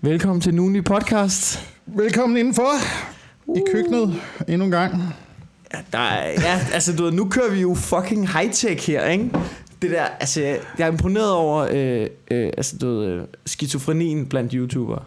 [0.00, 1.68] Velkommen til Nuni Podcast.
[1.86, 2.68] Velkommen indenfor
[3.56, 4.14] i køkkenet
[4.48, 4.94] endnu en gang.
[5.74, 9.30] Ja, der er, ja, altså du ved, nu kører vi jo fucking high-tech her, ikke?
[9.82, 14.52] Det der, altså, jeg er imponeret over, øh, øh, altså du ved, øh, skizofrenien blandt
[14.52, 15.02] YouTubere.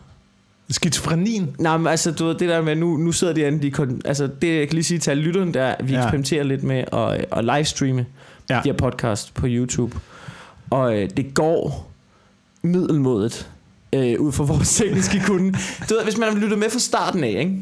[0.70, 1.56] Skizofrenien?
[1.60, 4.02] Nej, men altså, du ved, det der med, nu, nu sidder de inde, de kon,
[4.06, 6.00] altså, det jeg kan lige sige til alle lytterne, der, vi Ja.
[6.00, 8.06] eksperimenterer lidt med at, at livestreame
[8.50, 8.56] Ja.
[8.64, 9.98] de her podcast på YouTube.
[10.70, 11.92] Og øh, det går
[12.62, 13.50] middelmådet
[13.94, 15.52] øh, ud fra vores tekniske kunde.
[15.90, 17.56] Du ved, hvis man har lyttet med fra starten af, ikke?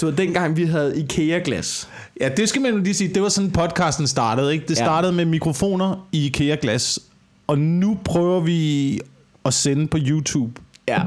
[0.00, 1.88] Du ved, dengang vi havde IKEA-glas.
[2.20, 3.14] Ja, det skal man jo lige sige.
[3.14, 4.64] Det var sådan podcasten startede, ikke?
[4.68, 4.84] Det Ja.
[4.84, 6.98] startede med mikrofoner i IKEA-glas.
[7.46, 9.00] Og nu prøver vi
[9.44, 10.60] at sende på YouTube.
[10.88, 11.00] Ja.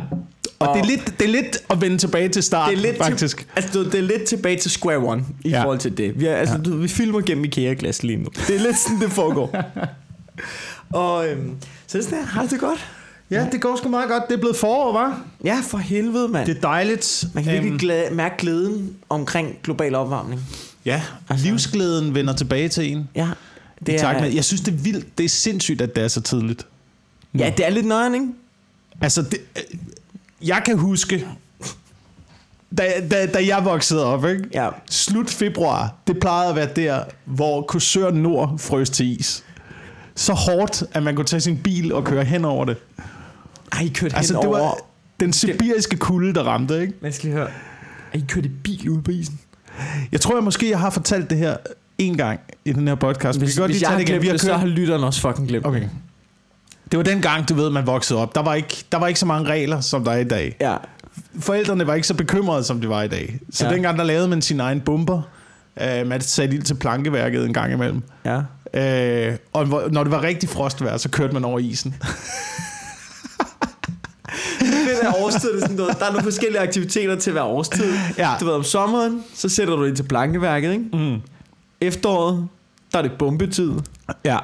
[0.60, 2.98] Og, det, er lidt, det er lidt at vende tilbage til start, det er lidt
[2.98, 3.38] faktisk.
[3.38, 5.58] Til, altså, du det er lidt tilbage til square one i Ja.
[5.58, 5.64] ja.
[5.64, 6.20] forhold til det.
[6.20, 6.62] Vi, er, altså, Ja.
[6.66, 6.70] ja.
[6.72, 8.28] du, vi filmer gennem IKEA-glas lige nu.
[8.48, 9.56] Det er lidt sådan, det foregår.
[10.94, 11.56] Og øhm,
[11.88, 12.88] så det er sådan har det godt?
[13.32, 14.24] Ja, det går sgu meget godt.
[14.28, 15.22] Det er blevet forår, var?
[15.44, 16.46] Ja, for helvede, mand.
[16.48, 17.26] Det er dejligt.
[17.34, 20.42] Man kan virkelig Øhm, glæde, mærke glæden omkring global opvarmning.
[20.86, 23.10] Ja, Altså- livsglæden vender tilbage til en.
[23.16, 23.30] Ja,
[23.80, 24.32] Det det tak er, med.
[24.32, 25.18] Jeg synes, det er vildt.
[25.18, 26.66] Det er sindssygt, at det er så tidligt.
[27.38, 28.28] ja, det er lidt nøjeren, ikke?
[29.02, 29.78] Altså, det, øh,
[30.48, 31.28] jeg kan huske,
[32.78, 34.44] da, da, da jeg voksede op, ikke?
[34.54, 34.70] Ja.
[34.90, 39.44] slut februar, det plejede at være der, hvor Kursør Nord frøs til is.
[40.16, 42.78] Så hårdt, at man kunne tage sin bil og køre hen over det.
[43.72, 44.60] Ej, I kørte Altså, det over...
[44.60, 44.78] var
[45.20, 46.94] den sibiriske kulde, der ramte, ikke?
[47.02, 47.48] Man skal lige høre.
[48.14, 49.40] Ej, I kørte i bil ude på isen.
[50.12, 51.58] Jeg tror, jeg måske jeg har fortalt det her
[51.98, 53.40] en gang i den her podcast.
[53.40, 54.22] Vi Hvis, kan godt hvis lige tage det igen.
[54.22, 54.60] Vi har det, så kørt...
[54.60, 55.88] har lytteren også fucking glemt Okay.
[56.92, 58.36] Det var den gang, du ved, man voksede op.
[58.36, 60.58] Der var ikke, der var ikke så mange regler, som der er i dag.
[60.62, 60.76] Ja.
[61.40, 63.40] Forældrene var ikke så bekymrede, som de var i dag.
[63.52, 63.74] Så ja.
[63.74, 65.22] Dengang, der lavede man sin egen bomber.
[65.82, 68.04] Uh, man satte ild til plankeværket en gang imellem.
[68.26, 68.42] Ja.
[68.74, 71.96] Øh, og når det var rigtig frostvejr, så kørte man over isen.
[75.02, 77.94] Det der årstid, det er sådan noget, der er nogle forskellige aktiviteter til hver årstid.
[78.18, 78.30] Ja.
[78.40, 80.84] Du ved, om sommeren, så sætter du ind til plankeværket, ikke?
[80.94, 81.22] Mm.
[81.82, 82.48] Efteråret,
[82.92, 83.72] der er det bombetid.
[84.26, 84.38] Ja.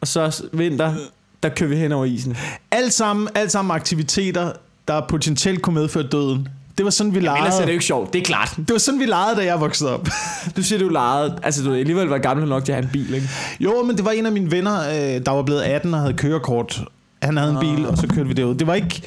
[0.00, 0.94] Og så vinter,
[1.42, 2.36] der kører vi hen over isen.
[2.70, 4.52] Alt sammen, alt sammen aktiviteter,
[4.88, 6.48] der potentielt kunne medføre døden.
[6.78, 7.72] Det var sådan, vi Ellers er det jo legede.
[7.72, 8.54] ikke sjovt, det er klart.
[8.56, 10.08] Det var sådan, vi legede, da jeg voksede op.
[10.56, 13.14] Du siger, du legede, altså du alligevel var gammel nok til at have en bil,
[13.14, 13.28] ikke?
[13.60, 16.14] jo, men det var en af mine venner, øh, der var blevet 18 og havde
[16.14, 16.84] kørekort.
[17.22, 18.54] Han havde en bil, og så kørte vi derud.
[18.54, 19.02] Det var ikke...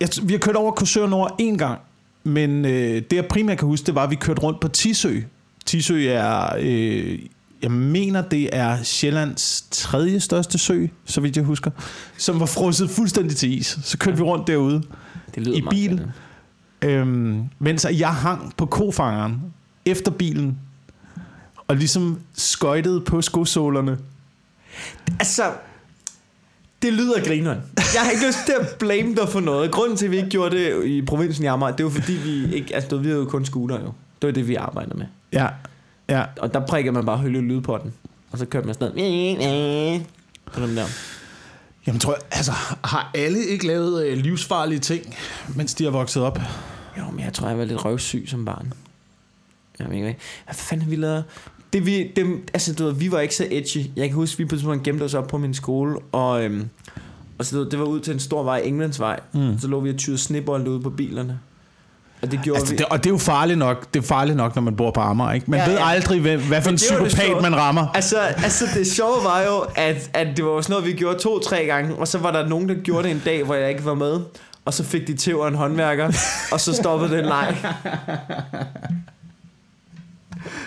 [0.00, 1.80] Jeg, vi har kørt over Korsør Nord en gang,
[2.24, 5.20] men øh, det jeg primært kan huske, det var, at vi kørte rundt på Tisø.
[5.66, 6.56] Tisø er...
[6.58, 7.18] Øh,
[7.62, 11.70] jeg mener, det er Sjællands tredje største sø, så vidt jeg husker,
[12.16, 13.78] som var frosset fuldstændig til is.
[13.84, 14.82] Så kørte vi rundt derude.
[15.34, 16.10] Det lyder I bil.
[16.82, 19.40] Øhm, mens jeg hang på kofangeren
[19.84, 20.58] efter bilen,
[21.68, 23.98] og ligesom skøjtede på skosålerne.
[25.18, 25.42] Altså,
[26.82, 27.58] det lyder grineren.
[27.94, 29.70] Jeg har ikke lyst til at blame dig for noget.
[29.72, 32.54] Grunden til, at vi ikke gjorde det i provinsen i Amager, det var fordi, vi
[32.54, 32.74] ikke...
[32.74, 33.92] Altså, vi havde jo kun scooter jo.
[34.22, 35.06] Det var det, vi arbejdede med.
[35.32, 35.46] Ja,
[36.08, 36.24] ja.
[36.40, 37.92] Og der prikker man bare højlydt lyd på den.
[38.32, 40.06] Og så kørte man sådan noget.
[40.56, 40.84] Dem der.
[41.86, 42.52] Jamen tror jeg, altså,
[42.84, 45.16] har alle ikke lavet øh, livsfarlige ting,
[45.56, 46.38] mens de har vokset op?
[46.98, 48.72] Jo, men jeg tror, jeg var lidt røvsyg som barn.
[49.78, 51.24] Jeg ved ikke, hvad fanden vi lavet?
[51.72, 53.86] Det, vi, dem, altså, du ved, vi var ikke så edgy.
[53.96, 56.68] Jeg kan huske, vi på et tidspunkt gemte os op på min skole, og, øhm,
[57.38, 59.20] og så, du ved, det var ud til en stor vej, Englandsvej.
[59.32, 59.58] Mm.
[59.58, 61.38] Så lå vi og tyrede snebolde ude på bilerne.
[62.22, 62.78] Og det gjorde Altså, vi...
[62.78, 65.00] det, og det er jo farligt nok, det er farligt nok, når man bor på
[65.00, 65.50] Amager, ikke?
[65.50, 65.88] Man Ja, ved ja.
[65.88, 67.86] aldrig, hvad, hvad for en det det psykopat man rammer.
[67.94, 71.64] Altså, altså det sjove var jo, at, at det var sådan noget, vi gjorde to-tre
[71.66, 73.94] gange, og så var der nogen, der gjorde det en dag, hvor jeg ikke var
[73.94, 74.20] med,
[74.64, 76.12] og så fik de tæv en håndværker,
[76.52, 77.56] og så stoppede den leg.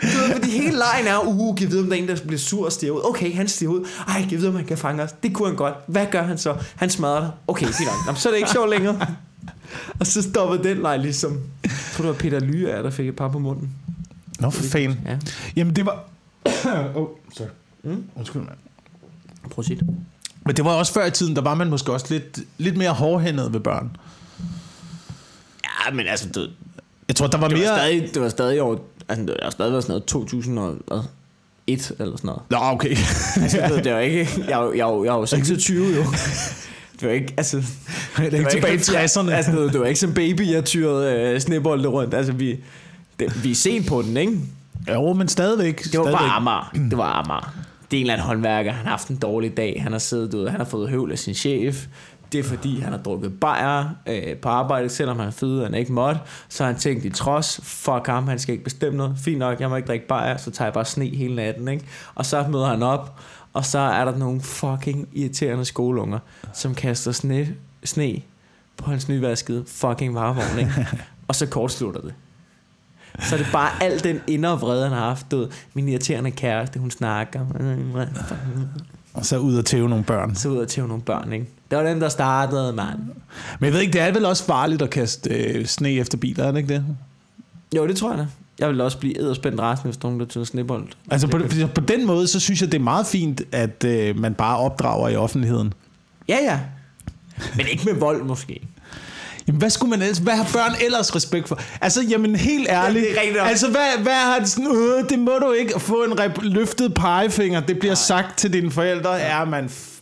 [0.01, 2.39] Du ved, fordi hele lejen er, uh, giv videre, om der er en, der bliver
[2.39, 3.01] sur og stiger ud.
[3.03, 3.87] Okay, han stiger ud.
[4.07, 5.11] Ej, giv videre, om han kan fange os.
[5.23, 5.73] Det kunne han godt.
[5.87, 6.55] Hvad gør han så?
[6.75, 7.31] Han smadrer dig.
[7.47, 7.95] Okay, fint nok.
[8.07, 9.07] Jamen, så er det ikke sjovt længere.
[9.99, 11.39] Og så stoppede den leg ligesom.
[11.63, 13.69] Jeg tror, det var Peter Lyer, der fik et par på munden.
[14.39, 14.99] Nå, for fanden.
[15.05, 15.17] Ja,
[15.55, 16.03] Jamen, det var...
[16.95, 17.07] oh,
[17.37, 17.47] sorry.
[17.83, 18.03] Mm.
[18.15, 18.57] Undskyld, mand.
[19.51, 19.87] prøv at sige det.
[20.45, 22.91] Men det var også før i tiden, der var man måske også lidt, lidt mere
[22.91, 23.97] hårdhændet ved børn.
[25.63, 26.47] Ja, men altså, du,
[27.07, 27.69] Jeg tror, der var Det mere...
[27.69, 28.77] var stadig, det var stadig over,
[29.09, 32.41] altså det har stadig været sådan noget 2001 eller sådan noget.
[32.49, 32.89] Nå, okay.
[33.41, 33.77] Altså, ja.
[33.77, 36.03] det var ikke, jeg, jo- jeg, jeg er jo 26 jo.
[36.99, 37.57] Det var ikke, altså...
[38.17, 39.29] det er ikke tilbage i 60'erne.
[39.31, 42.13] Altså, det var- var ikke som baby, jeg tyrede øh, snebolde rundt.
[42.13, 42.59] Altså, vi,
[43.19, 44.33] det, vi er sent på den, ikke?
[44.93, 45.77] Jo, men stadigvæk.
[45.83, 46.13] Det var stadigvæk.
[46.19, 46.71] bare Amager.
[46.89, 47.53] Det var Amager.
[47.91, 49.79] Det er en eller anden håndværker, han har haft en dårlig dag.
[49.83, 51.85] Han har siddet, ved, han har fået høvl af sin chef.
[52.33, 55.73] Det er fordi, han har drukket bajer øh, på arbejde, selvom han er fed, han
[55.73, 56.21] ikke måtte.
[56.49, 59.17] Så har han tænkt i trods, fuck ham, han skal ikke bestemme noget.
[59.17, 61.67] Fint nok, jeg må ikke drikke bajer, så tager jeg bare sne hele natten.
[61.67, 61.85] Ikke?
[62.15, 63.19] Og så møder han op,
[63.53, 66.19] og så er der nogle fucking irriterende skoleunger,
[66.53, 68.21] som kaster sne, sne
[68.77, 70.87] på hans nyvaskede fucking varevogn, ikke?
[71.27, 72.13] og så kortslutter det.
[73.19, 75.31] Så er det bare al den indre vrede, han har haft.
[75.31, 77.39] Du min irriterende kæreste, hun snakker.
[79.13, 80.35] Og så ud og tæve nogle børn.
[80.35, 81.45] Så ud og tæve nogle børn, ikke?
[81.73, 82.99] Det var den, der startede, mand.
[83.59, 86.43] Men jeg ved ikke, det er vel også farligt at kaste øh, sne efter biler,
[86.43, 86.85] er det ikke det?
[87.75, 88.25] Jo, det tror jeg da.
[88.59, 90.87] Jeg vil også blive edderspændt resten, hvis nogen der tog snebold.
[91.11, 91.39] Altså på,
[91.75, 95.09] på den måde, så synes jeg, det er meget fint, at øh, man bare opdrager
[95.09, 95.73] i offentligheden.
[96.29, 96.59] Ja, ja.
[97.55, 98.61] Men ikke med vold, måske.
[99.47, 101.59] Jamen, hvad skulle man ellers, hvad har børn ellers respekt for?
[101.81, 103.05] Altså, jamen, helt ærligt.
[103.05, 106.03] Ja, det er altså, hvad, hvad har det sådan, øh, det må du ikke få
[106.03, 109.65] en rep- løftet pegefinger, det bliver sagt til dine forældre, ja, man.
[109.65, 109.99] F-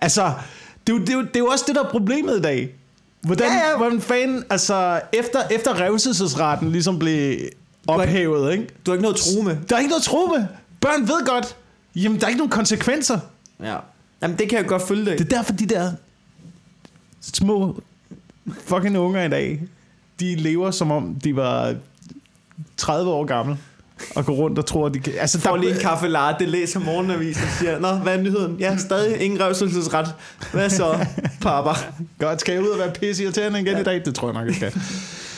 [0.00, 0.32] altså,
[0.98, 2.74] det jo, det, det er jo også det, der er problemet i dag.
[3.20, 7.38] Hvordan, Ja, ja, hvordan fanden, altså, efter, efter revselsesretten ligesom blev
[7.88, 8.66] ophævet, ikke?
[8.86, 9.56] Du har ikke noget at true med.
[9.68, 10.46] Der er ikke noget at tro med.
[10.80, 11.56] Børn ved godt,
[11.96, 13.18] jamen, der er ikke nogen konsekvenser.
[13.62, 13.76] Ja.
[14.22, 15.18] Jamen, det kan jeg godt følge dig.
[15.18, 15.92] Det er derfor, de der
[17.20, 17.80] små
[18.64, 19.60] fucking unger i dag,
[20.20, 21.74] de lever som om de var
[22.76, 23.58] 30 år gamle
[24.16, 25.12] og går rundt og tror, at de kan...
[25.18, 28.56] Altså, får lige en kaffe latte, læser morgenavisen og siger, Nå, hvad er nyheden?
[28.58, 30.14] Ja, stadig ingen revselsesret.
[30.52, 31.06] Hvad så,
[31.40, 31.70] papa?
[32.18, 33.80] Godt, skal jeg ud og være pisse irriterende igen ja.
[33.80, 34.04] i dag?
[34.04, 34.72] Det tror jeg nok, jeg skal.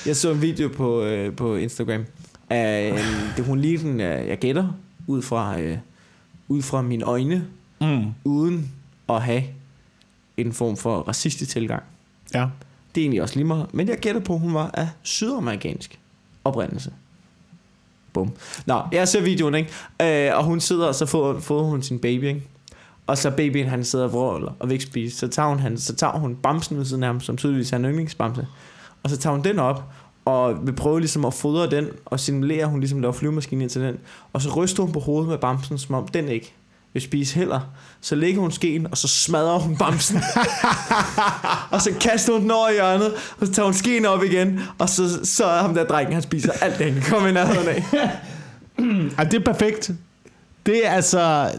[0.07, 2.05] Jeg så en video på, øh, på Instagram
[2.51, 4.69] af en, det hun lige den, øh, jeg gætter,
[5.07, 5.79] ud fra, øh,
[6.49, 7.45] ud fra mine øjne,
[7.81, 8.05] Mm.
[8.25, 8.71] uden
[9.09, 9.43] at have
[10.37, 11.83] en form for racistisk tilgang.
[12.35, 12.47] Ja.
[12.95, 13.67] Det er egentlig også lige meget.
[13.75, 15.99] Men jeg gætter på, at hun var af sydamerikansk
[16.45, 16.93] oprindelse.
[18.13, 18.33] Bum.
[18.67, 20.29] Nå, jeg ser videoen, ikke?
[20.31, 22.43] Øh, og hun sidder, og så får, får hun sin baby, ikke?
[23.07, 25.19] Og så babyen, han sidder og vråler og vil ikke spise.
[25.19, 27.77] Så tager hun, han, så tager hun bamsen ved siden af ham, som tydeligvis er
[27.77, 28.47] en yndlingsbamse.
[29.03, 29.85] Og så tager hun den op,
[30.25, 33.71] og vil prøve ligesom at fodre den, og simulere, at hun ligesom laver flyvemaskinen ind
[33.71, 33.99] til den.
[34.33, 36.55] Og så ryster hun på hovedet med bamsen, som om den ikke
[36.93, 37.61] vil spise heller.
[38.01, 40.17] Så lægger hun skeen, og så smadrer hun bamsen.
[41.73, 44.61] og så kaster hun den over i hjørnet, og så tager hun skeen op igen,
[44.79, 47.33] og så, så er ham der drengen, han spiser alt det, han kan komme i
[47.33, 47.85] nærheden af.
[49.19, 49.91] Ej, det er perfekt.
[50.67, 51.51] Det er altså...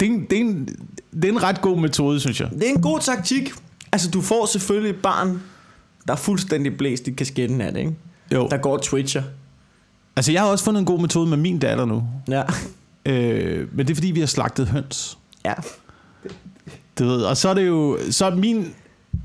[0.00, 0.68] Det er, en, det, er en,
[1.12, 2.50] det er en ret god metode, synes jeg.
[2.50, 3.52] Det er en god taktik.
[3.92, 5.42] Altså, du får selvfølgelig et barn,
[6.06, 7.94] der er fuldstændig blæst i kasketten af det, ikke?
[8.32, 8.48] Jo.
[8.50, 9.22] Der går Twitcher.
[10.16, 12.02] Altså, jeg har også fundet en god metode med min datter nu.
[12.28, 12.42] Ja.
[13.06, 15.18] Øh, men det er, fordi vi har slagtet høns.
[15.44, 15.52] Ja.
[16.98, 17.98] Du ved, og så er det jo...
[18.10, 18.68] Så er min,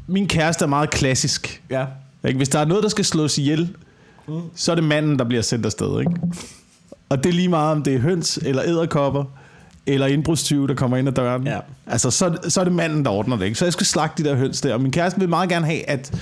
[0.07, 1.63] min kæreste er meget klassisk.
[1.69, 1.85] Ja.
[2.27, 2.37] Ikke?
[2.37, 3.75] Hvis der er noget, der skal slås ihjel,
[4.29, 4.41] Mm.
[4.55, 5.99] så er det manden, der bliver sendt afsted.
[5.99, 6.11] Ikke?
[7.09, 9.23] Og det er lige meget, om det er høns, eller æderkopper,
[9.85, 11.47] eller indbrudstyve, der kommer ind ad døren.
[11.47, 11.59] Ja.
[11.85, 13.45] Altså, så, så er det manden, der ordner det.
[13.45, 13.57] Ikke?
[13.59, 14.73] Så jeg skal slagte de der høns der.
[14.73, 16.21] Og min kæreste vil meget gerne have, at,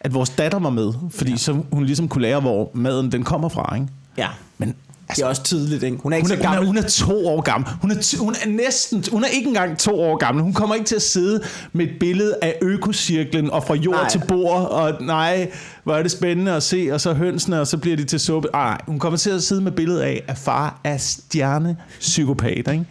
[0.00, 1.36] at vores datter var med, fordi ja.
[1.36, 3.74] så hun ligesom kunne lære, hvor maden den kommer fra.
[3.74, 3.86] Ikke?
[4.18, 4.28] Ja.
[4.58, 4.74] Men
[5.10, 5.96] Det er også tidligt, ikke?
[6.02, 6.66] Hun er ikke hun er, så hun, er, gammel.
[6.66, 7.70] hun er to år gammel.
[7.80, 10.42] Hun er, hun er næsten, hun er ikke engang to år gammel.
[10.44, 11.40] Hun kommer ikke til at sidde
[11.72, 14.08] med et billede af økocirklen og fra jord Nej.
[14.08, 14.68] til bord.
[14.70, 15.50] Og nej,
[15.84, 16.88] hvor er det spændende at se.
[16.92, 18.48] Og så hønsene, og så bliver de til suppe.
[18.54, 22.56] Ej, nej, hun kommer til at sidde med et billede af, at far er stjernepsykopat.
[22.56, 22.84] Ikke?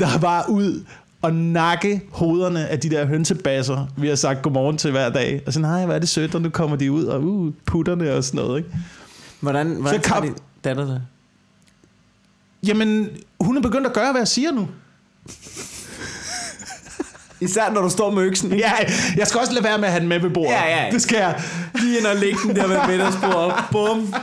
[0.00, 0.84] Der er bare ud
[1.22, 5.42] og nakke hovederne af de der hønsebasser, vi har sagt godmorgen til hver dag.
[5.46, 8.12] Og så, nej, hvad er det sødt, og nu kommer de ud, og uh, putterne
[8.14, 8.58] og sådan noget.
[8.58, 8.70] Ikke?
[9.40, 11.02] Hvordan, hvordan Så kom- datter det?
[12.66, 13.08] Jamen,
[13.40, 14.68] hun er begyndt at gøre, hvad jeg siger nu.
[17.40, 18.52] Især når du står med øksen.
[18.58, 18.72] Ja,
[19.16, 20.50] jeg skal også lade være med at have den med ved bordet.
[20.50, 20.90] Ja, ja.
[20.90, 21.42] Det skal jeg.
[21.74, 23.54] Lige ind og lægge den der med middagsbordet.
[23.72, 24.14] Bum.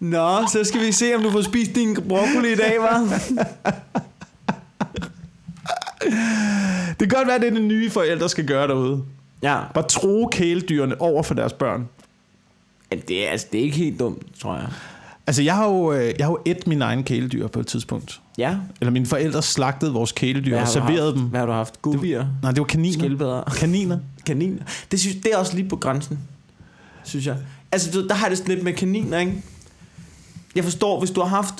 [0.00, 3.44] Nå, så skal vi se, om du får spist din broccoli i dag, hva'?
[6.90, 9.02] Det kan godt være, at det er det nye forældre skal gøre derude.
[9.42, 9.58] Ja.
[9.74, 11.88] Bare tro kæledyrene over for deres børn.
[13.08, 14.66] Det er, altså, det er ikke helt dumt, tror jeg.
[15.26, 18.20] Altså, jeg har jo, øh, jeg har jo et mine egne kæledyr på et tidspunkt.
[18.38, 18.56] Ja.
[18.80, 21.16] Eller mine forældre slagtede vores kæledyr og serverede haft?
[21.16, 21.22] dem.
[21.22, 21.82] Hvad har du haft?
[21.82, 22.26] Gubier?
[22.42, 22.98] Nej, det var kaniner.
[22.98, 23.42] Skildpadder?
[23.42, 23.98] Kaniner.
[24.26, 24.62] Kaniner?
[24.90, 26.18] Det, synes, det er også lige på grænsen,
[27.04, 27.36] synes jeg.
[27.72, 29.42] Altså, du, der har det sådan lidt med kaniner, ikke?
[30.54, 31.54] Jeg forstår, hvis du har haft...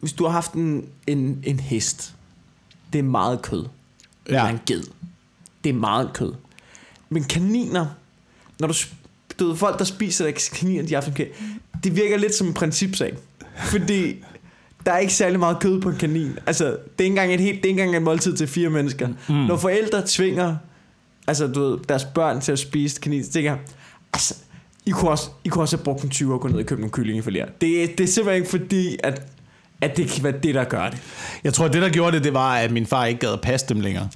[0.00, 2.14] Hvis du har haft en, en, en hest,
[2.92, 3.64] det er meget kød.
[4.28, 4.32] Ja.
[4.34, 4.82] Eller en ged.
[5.64, 6.32] Det er meget kød.
[7.08, 7.86] Men kaniner,
[8.60, 8.74] når du,
[9.38, 11.42] du ved, folk, der spiser kaniner, de har haft en kæ-
[11.84, 13.14] det virker lidt som en principsag.
[13.56, 14.24] Fordi
[14.86, 16.38] der er ikke særlig meget kød på en kanin.
[16.46, 18.70] Altså, det er ikke engang et, helt, det er ikke engang et måltid til fire
[18.70, 19.08] mennesker.
[19.28, 19.34] Mm.
[19.34, 20.56] Når forældre tvinger
[21.26, 23.60] altså, du ved, deres børn til at spise kanin, så tænker jeg,
[24.12, 24.34] altså,
[24.86, 26.80] I kunne, også, I kunne også have brugt en 20 og gå ned og købe
[26.80, 27.46] nogle kylling i flere.
[27.60, 29.22] Det, det er simpelthen ikke fordi, at,
[29.80, 31.02] at det kan være det, der gør det.
[31.44, 33.66] Jeg tror, det der gjorde det, det var, at min far ikke gad at passe
[33.68, 34.08] dem længere.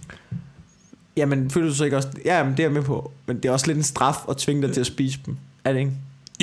[1.16, 2.08] Jamen, føler du så ikke også...
[2.24, 3.12] Ja, men det er jeg med på.
[3.26, 5.36] Men det er også lidt en straf at tvinge dig til at spise dem.
[5.64, 5.92] Er det ikke?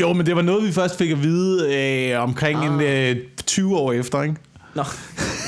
[0.01, 1.75] Jo, men det var noget, vi først fik at vide
[2.13, 2.73] øh, omkring Ah.
[2.73, 4.35] en øh, 20 år efter, ikke?
[4.75, 4.83] Nå.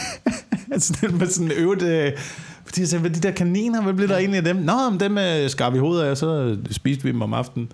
[0.74, 1.82] altså, det med sådan øvet...
[1.82, 2.12] Øh,
[2.66, 4.56] Fordi jeg sagde, de der kaniner, hvad blev der egentlig af dem?
[4.56, 7.72] Nå, men dem øh, skar vi hovedet af, så spiste vi dem om aftenen.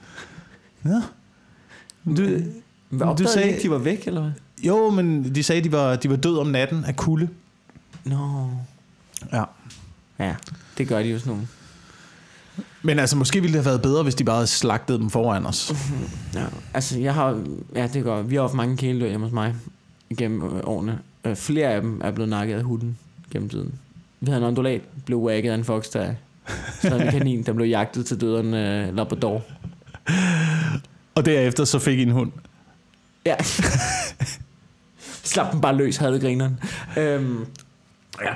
[0.86, 1.02] Ja.
[2.06, 2.14] Du,
[2.90, 4.32] Hvad du opdagede sagde- ikke, de var væk, eller hvad?
[4.64, 7.28] jo, men de sagde, de var, de var døde om natten af kulde.
[8.04, 8.50] Nå.
[9.34, 9.44] Ja.
[10.20, 10.36] Ja,
[10.78, 11.48] det gør de jo sådan nogle.
[12.84, 15.46] Men altså, måske ville det have været bedre, hvis de bare havde slagtet dem foran
[15.46, 15.74] os.
[16.34, 17.44] Ja, altså jeg har,
[17.76, 19.56] ja det går, vi har haft mange kæledyr hjemme hos mig
[20.18, 21.00] gennem øh, årene.
[21.26, 22.98] Øh, flere af dem er blevet nakket af hunden
[23.32, 23.74] gennem tiden.
[24.20, 26.16] Vi havde en ondulat, blev wagget af en foxterrier.
[26.82, 29.44] Så havde vi en kanin, der blev jagtet til døden øh, Labrador.
[31.16, 32.32] Og derefter så fik I en hund.
[33.26, 33.36] Ja.
[35.24, 36.60] Slap den bare løs, havde grineren.
[36.98, 37.46] Øhm,
[38.22, 38.34] ja.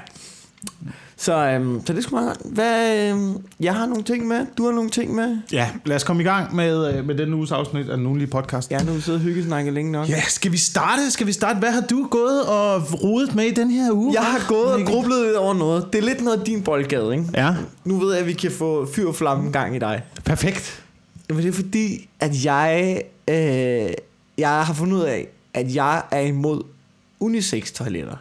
[1.20, 2.54] Så, øhm, så det skulle meget godt.
[2.54, 5.38] Hvad, øhm, jeg har nogle ting med, du har nogle ting med.
[5.52, 8.28] Ja, lad os komme i gang med, øh, med den uges afsnit af den ugenlige
[8.28, 8.72] podcast.
[8.72, 10.10] Ja, nu har vi siddet og hyggesnakket længe nok.
[10.10, 11.12] Ja, skal vi starte?
[11.12, 11.60] Skal vi starte?
[11.60, 14.14] Hvad har du gået og rodet med i den her uge?
[14.14, 15.88] Jeg har gået og grublet lidt over noget.
[15.94, 17.26] Det er lidt noget af din boldgade, ikke?
[17.34, 17.56] Ja,
[17.86, 20.02] Nu ved jeg, at vi kan få fyr og flamme gang i dig.
[20.26, 20.84] perfekt.
[21.30, 23.36] Men det er fordi, at jeg, øh,
[24.38, 26.62] jeg har fundet ud af, at jeg er imod
[27.20, 28.16] unisex-toiletter.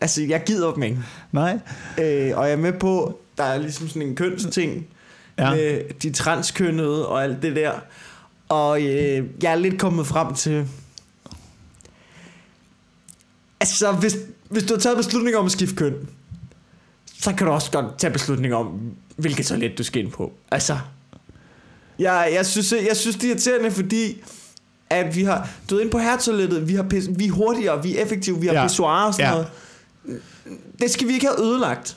[0.00, 0.98] Altså, jeg gider dem ikke.
[1.32, 1.58] Nej.
[1.98, 4.86] Øh, og jeg er med på, der er ligesom sådan en kønsting
[5.38, 5.50] Ja.
[5.50, 7.72] med de transkønnede og alt det der.
[8.48, 10.66] Og øh, jeg er lidt kommet frem til...
[13.60, 14.16] Altså, hvis,
[14.48, 15.94] hvis du har taget beslutning om at skifte køn,
[17.20, 18.80] så kan du også godt tage beslutning om,
[19.16, 20.32] hvilket toilet du skal ind på.
[20.50, 20.78] Altså,
[21.98, 24.22] jeg, jeg, synes, jeg synes, det er irriterende, fordi
[24.90, 27.96] at vi har, du ved, inde på hertoilettet, vi, har pis, vi er hurtigere, vi
[27.96, 28.62] er effektive, vi har Ja.
[28.62, 29.30] og sådan ja.
[29.30, 29.46] noget.
[30.80, 31.96] Det skal vi ikke have ødelagt.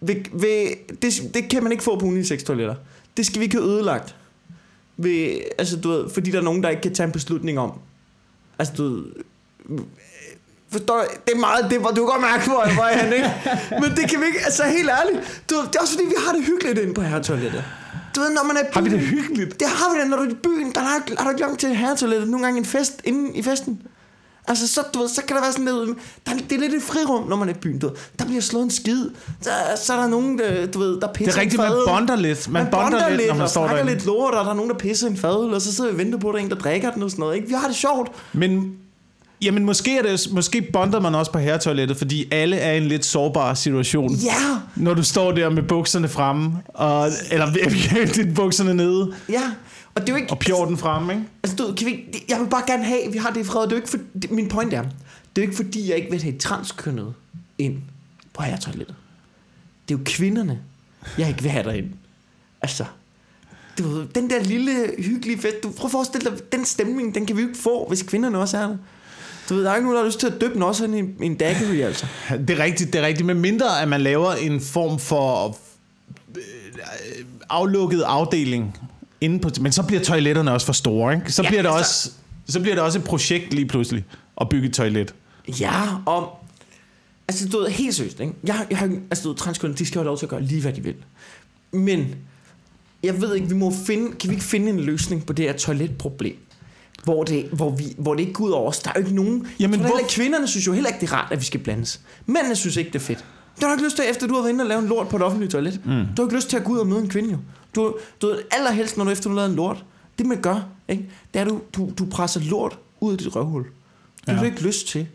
[0.00, 0.68] Ved, ved,
[1.02, 2.74] det, det kan man ikke få på unisex-toiletter.
[3.16, 4.14] Det skal vi ikke have ødelagt.
[4.96, 7.72] Ved, altså, du ved, fordi der er nogen, der ikke kan tage en beslutning om.
[8.58, 9.04] Altså, du ved,
[10.70, 11.08] Forstår jeg?
[11.26, 13.30] Det er meget det, hvor du kan godt mærke, hvor jeg var han, ikke?
[13.80, 15.42] Men det kan vi ikke, altså helt ærligt.
[15.50, 17.64] Du, ved, det er også fordi, vi har det hyggeligt inde på herretoilettet.
[18.16, 19.60] Du ved, når man er i Har vi det byen- hyggeligt?
[19.60, 20.72] Det har vi det, når du er i byen.
[20.74, 23.82] Der har, har du ikke langt til herretoilettet nogle gange en fest inden i festen.
[24.48, 26.74] Altså, så, du ved, så kan der være sådan lidt, der, er- det er lidt
[26.74, 27.78] et frirum, når man er i byen.
[27.78, 27.94] Du ved.
[28.18, 29.04] Der bliver slået en skid.
[29.44, 29.50] Der,
[29.84, 32.48] så er der nogen, der, du ved, der pisser Det er rigtigt, man bonder lidt.
[32.50, 33.92] Man, Man bonder lidt, når man står derinde.
[33.92, 35.98] lidt lort, og der er nogen, der pisser en fadøl, og så sidder vi og
[35.98, 37.34] venter på, at der er en, der drikker den og sådan noget.
[37.36, 37.48] Ikke?
[37.48, 38.12] Vi har det sjovt.
[38.32, 38.72] Men
[39.42, 42.82] Jamen måske, er det, måske bonder man også på herretoilettet, fordi alle er i en
[42.88, 44.14] lidt sårbar situation.
[44.14, 44.32] Ja,
[44.76, 47.46] Når du står der med bukserne fremme, og, eller
[48.16, 49.40] dit bukserne nede, ja.
[49.94, 50.30] Og det er jo ikke...
[50.30, 51.24] og pjorten fremme, ikke?
[51.58, 53.62] Altså, du, kan vi, jeg vil bare gerne have, at vi har det i fred.
[53.62, 54.92] Det er ikke for, det, min point er, det er
[55.36, 57.14] jo ikke fordi, jeg ikke vil have transkønnet
[57.58, 57.78] ind
[58.32, 58.94] på herretoilettet.
[59.88, 60.60] Det er jo kvinderne,
[61.18, 61.90] jeg ikke vil have derind.
[62.62, 62.84] Altså,
[63.78, 65.56] du ved, den der lille, hyggelige fest.
[65.62, 68.38] Du, prøv at forestille dig, den stemning, den kan vi jo ikke få, hvis kvinderne
[68.38, 68.76] også er der.
[69.48, 71.24] Du ved, der er ikke nogen, der har lyst til at døbe den også i,
[71.24, 72.06] en daiquiri, altså.
[72.30, 73.26] Det er rigtigt, det er rigtigt.
[73.26, 75.58] Men mindre, at man laver en form for
[76.36, 76.42] øh,
[77.48, 78.78] aflukket afdeling
[79.20, 79.50] inde på...
[79.60, 81.32] Men så bliver toiletterne også for store, ikke?
[81.32, 82.10] Så, Ja, bliver, det altså- også,
[82.48, 84.04] så bliver det også et projekt lige pludselig
[84.40, 85.14] at bygge et toilet.
[85.60, 85.72] Ja,
[86.06, 86.38] og...
[87.28, 88.32] Altså, du ved, helt seriøst, ikke?
[88.44, 90.42] Jeg, jeg har, altså, du ved, transkønnede, de skal jo have lov til at gøre
[90.42, 90.94] lige, hvad de vil.
[91.72, 92.14] Men,
[93.02, 95.52] jeg ved ikke, vi må finde, kan vi ikke finde en løsning på det her
[95.56, 96.36] toiletproblem?
[97.04, 98.78] Hvor det, hvor, vi, hvor det ikke går ud over os.
[98.78, 99.46] Der er jo ikke nogen...
[99.60, 100.00] Jamen, hvor- hvor...
[100.08, 102.00] Kvinderne synes jo heller ikke, det er rart, at vi skal blandes.
[102.26, 103.24] Mændene synes ikke, det er fedt.
[103.60, 105.16] Du har ikke lyst til, efter du har været inde og lavet en lort på
[105.16, 105.80] et offentligt toilet.
[105.84, 105.90] Mm.
[105.90, 107.38] Du har ikke lyst til at gå ud og møde en kvinde, jo.
[107.76, 109.84] Du, du ved, allerhelst, når du efter du har lavet en lort.
[110.18, 111.08] Det man gør, ikke?
[111.34, 113.62] det er, du, du, du presser lort ud af dit røvhul.
[113.62, 113.70] Det
[114.26, 114.40] har Ja.
[114.40, 115.06] du ikke lyst til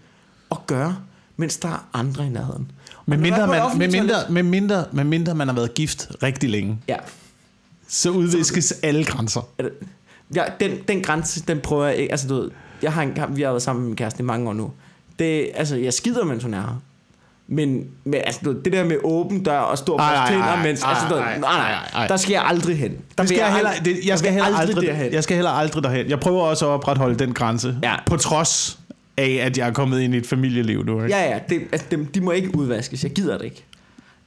[0.51, 0.97] at gøre,
[1.37, 2.71] mens der er andre i nærheden.
[3.07, 6.79] Er mindre, man, med, mindre, med, mindre, med mindre man har været gift rigtig længe,
[6.87, 6.97] Ja.
[7.87, 9.47] så udviskes alle grænser.
[9.57, 9.63] Er
[10.35, 12.11] Ja, den, den grænse, den prøver jeg ikke.
[12.11, 12.51] Altså, du ved,
[12.81, 14.71] jeg har en, vi har været sammen med min kæreste i mange år nu.
[15.19, 16.81] Det, altså, jeg skider, mens hun er her.
[17.53, 21.15] Men, men altså, det der med åben dør og stor ej, tænder, mens, ej, altså,
[21.15, 22.07] ej, nej, ej, nej, ej.
[22.07, 22.91] der skal jeg aldrig hen.
[22.91, 25.13] Der Det skal jeg, heller, det, jeg, skal heller aldrig, derhen.
[25.13, 26.09] jeg skal heller aldrig derhen.
[26.09, 27.95] Jeg prøver også at opretholde den grænse, Ja.
[28.05, 28.79] på trods
[29.17, 31.03] af, at jeg er kommet ind i et familieliv nu.
[31.03, 31.15] Ikke?
[31.17, 33.03] Ja, ja, det, altså, dem, de må ikke udvaskes.
[33.03, 33.63] Jeg gider det ikke.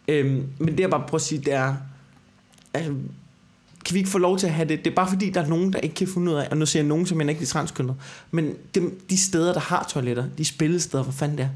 [0.08, 1.74] Øhm, men det jeg bare prøver at sige, det er...
[2.74, 2.92] Altså,
[3.84, 4.84] kan vi ikke få lov til at have det?
[4.84, 6.66] Det er bare fordi, der er nogen, der ikke kan finde ud af, og nu
[6.66, 7.94] siger jeg nogen, som jeg ikke er transkønnet,
[8.30, 11.48] men dem, de steder, der har toiletter, de spillesteder, hvor fanden det er,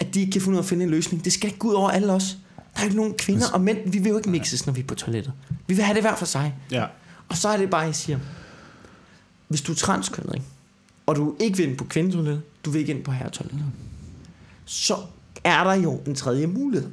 [0.00, 1.24] at de ikke kan finde ud af at finde en løsning.
[1.24, 2.36] Det skal ikke gå ud over alle os.
[2.56, 4.84] Der er ikke nogen kvinder og mænd, vi vil jo ikke mixes, når vi er
[4.84, 5.32] på toilettet.
[5.66, 6.54] Vi vil have det hver for sig.
[6.70, 6.86] Ja.
[7.28, 8.18] Og så er det bare, jeg siger,
[9.48, 10.46] hvis du er transkønnet, ikke?
[11.06, 13.66] og du ikke vil ind på kvindetoilettet, du vil ikke ind på herretoilettet,
[14.64, 14.96] så
[15.44, 16.90] er der jo en tredje mulighed.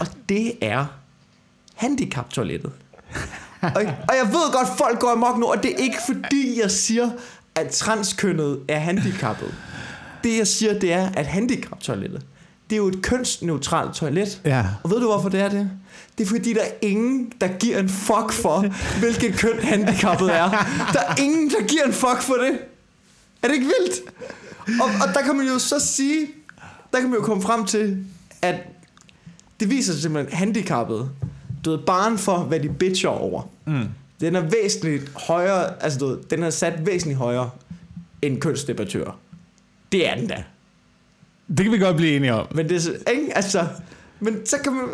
[0.00, 0.86] Og det er
[1.74, 2.72] handicaptoilettet.
[3.62, 6.70] Og, og jeg ved godt, folk går amok nu, og det er ikke fordi, jeg
[6.70, 7.10] siger,
[7.54, 9.54] at transkønnet er handicappet.
[10.24, 12.22] Det jeg siger, det er, at handicaptoilettet,
[12.70, 14.40] det er jo et kønsneutralt toilet.
[14.44, 14.66] Ja.
[14.82, 15.70] Og ved du, hvorfor det er det?
[16.18, 18.64] Det er fordi, der er ingen, der giver en fuck for,
[18.98, 20.50] hvilket køn handicappet er.
[20.92, 22.58] Der er ingen, der giver en fuck for det.
[23.42, 24.00] Er det ikke vildt?
[24.80, 26.26] Og, og der kan man jo så sige,
[26.92, 28.04] der kan man jo komme frem til,
[28.42, 28.54] at
[29.60, 31.10] det viser sig simpelthen, handicappet,
[31.64, 33.42] du ved, barn for, hvad de bitcher over.
[33.66, 33.84] Mm.
[34.20, 37.50] Den er væsentligt højere, altså du ved, den er sat væsentligt højere
[38.22, 39.18] end kønsdebattører.
[39.92, 40.44] Det er den da.
[41.48, 42.46] Det kan vi godt blive enige om.
[42.50, 43.36] Men det er ikke?
[43.36, 43.66] Altså,
[44.20, 44.84] men så kan man,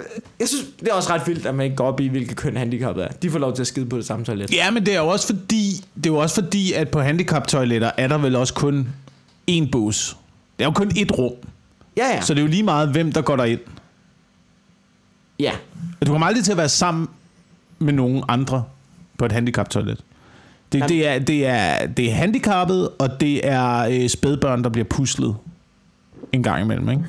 [0.40, 2.56] jeg synes, det er også ret vildt, at man ikke går op i, hvilket køn
[2.56, 3.08] handicappet er.
[3.08, 4.52] De får lov til at skide på det samme toilet.
[4.52, 7.90] Ja, men det er jo også fordi, det er jo også fordi at på handicap-toiletter
[7.96, 8.88] er der vel også kun
[9.50, 10.16] én bus.
[10.58, 11.32] Det er jo kun ét rum.
[11.96, 12.20] Ja, ja.
[12.20, 13.60] Så det er jo lige meget, hvem der går derind.
[15.38, 15.52] ja.
[16.06, 17.08] Du kommer aldrig til at være sammen
[17.78, 18.64] med nogen andre
[19.18, 20.00] på et handicap-toilet.
[20.72, 24.70] Det, Jamen- det, er, det, er, det er handicappet, og det er øh, spædbørn, der
[24.70, 25.36] bliver puslet
[26.32, 26.90] en gang imellem.
[26.90, 27.04] Ikke?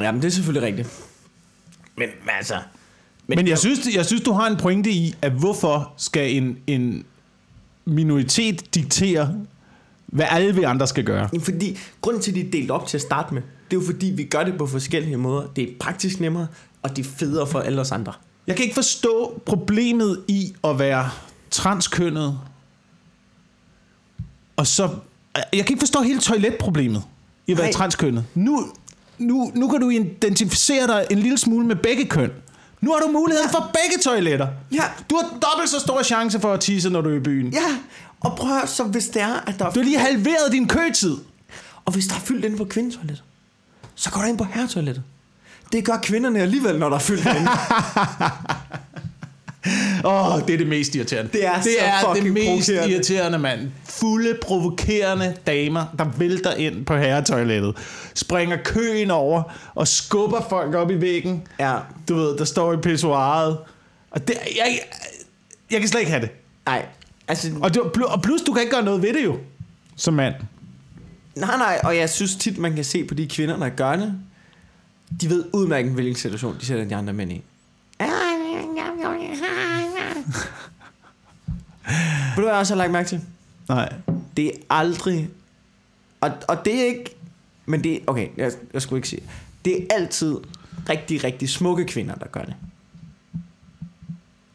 [0.00, 0.88] Ja, men det er selvfølgelig rigtigt.
[1.96, 2.54] Men, men altså...
[3.26, 6.58] Men, men jeg, synes, jeg synes, du har en pointe i, at hvorfor skal en,
[6.66, 7.04] en
[7.84, 9.34] minoritet diktere,
[10.06, 11.28] hvad alle vi andre skal gøre?
[11.32, 13.80] Jamen, Fordi grunden til, at de er delt op til at starte med, det er
[13.80, 15.46] jo fordi, vi gør det på forskellige måder.
[15.56, 16.46] Det er praktisk nemmere,
[16.82, 18.12] og det er federe for alle os andre.
[18.46, 21.10] Jeg kan ikke forstå problemet i at være
[21.50, 22.38] transkønnet.
[24.58, 24.88] Og så...
[25.34, 27.02] Jeg kan ikke forstå hele toiletproblemet
[27.46, 27.72] i at være Nej.
[27.72, 28.24] transkønnet.
[28.34, 28.66] Nu,
[29.18, 32.30] nu, nu kan du identificere dig en lille smule med begge køn.
[32.80, 34.48] Nu har du muligheden for begge toiletter.
[34.72, 34.82] Ja.
[35.10, 37.52] Du har dobbelt så stor chance for at tisse, når du er i byen.
[37.52, 37.76] Ja,
[38.20, 40.68] og prøv at så hvis det er, at der er, Du har lige halveret din
[40.68, 41.16] køtid.
[41.84, 43.22] og hvis der er fyldt inde på kvindetoilettet,
[43.94, 45.02] så går du ind på herretoilettet.
[45.72, 47.48] Det gør kvinderne alligevel, når der er fyldt inde.
[50.04, 51.30] Åh, oh, det er det mest irriterende.
[51.32, 53.70] Det er det, så er det fucking mest irriterende, mand.
[53.84, 57.76] Fulde, provokerende damer, der vælter ind på herretoilettet.
[58.14, 59.42] Springer køen over
[59.74, 61.42] og skubber folk op i væggen.
[61.60, 61.76] ja,
[62.08, 63.58] Du ved, der står i pissoiret.
[64.10, 64.78] Og det, jeg,
[65.70, 66.30] jeg kan slet ikke have det.
[66.66, 66.86] nej.
[67.28, 69.36] Altså, Og, du, og plus, du kan ikke gøre noget ved det jo.
[69.96, 70.34] Som mand.
[71.36, 74.14] nej, nej, og jeg synes tit, man kan se på de kvinder, der gør det.
[75.20, 77.42] De ved udmærket, hvilken situation de sætter de andre mænd i.
[81.86, 83.20] Ved du, hvad jeg også har lagt mærke til?
[83.68, 83.92] Nej.
[84.36, 85.28] Det er aldrig...
[86.20, 87.16] Og, og det er ikke...
[87.66, 87.98] Men det er...
[88.06, 89.22] Okay, jeg, jeg skulle ikke sige...
[89.64, 90.36] Det er altid
[90.88, 92.54] rigtig, rigtig smukke kvinder, der gør det.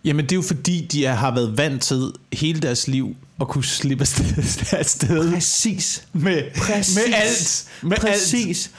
[0.05, 3.47] Jamen, det er jo fordi, de er, har været vant til hele deres liv at
[3.47, 6.07] kunne slippe afsted, afsted Præcis.
[6.13, 6.95] med, Præcis.
[6.95, 7.69] med alt.
[7.81, 8.01] Med alt.
[8.01, 8.71] Præcis.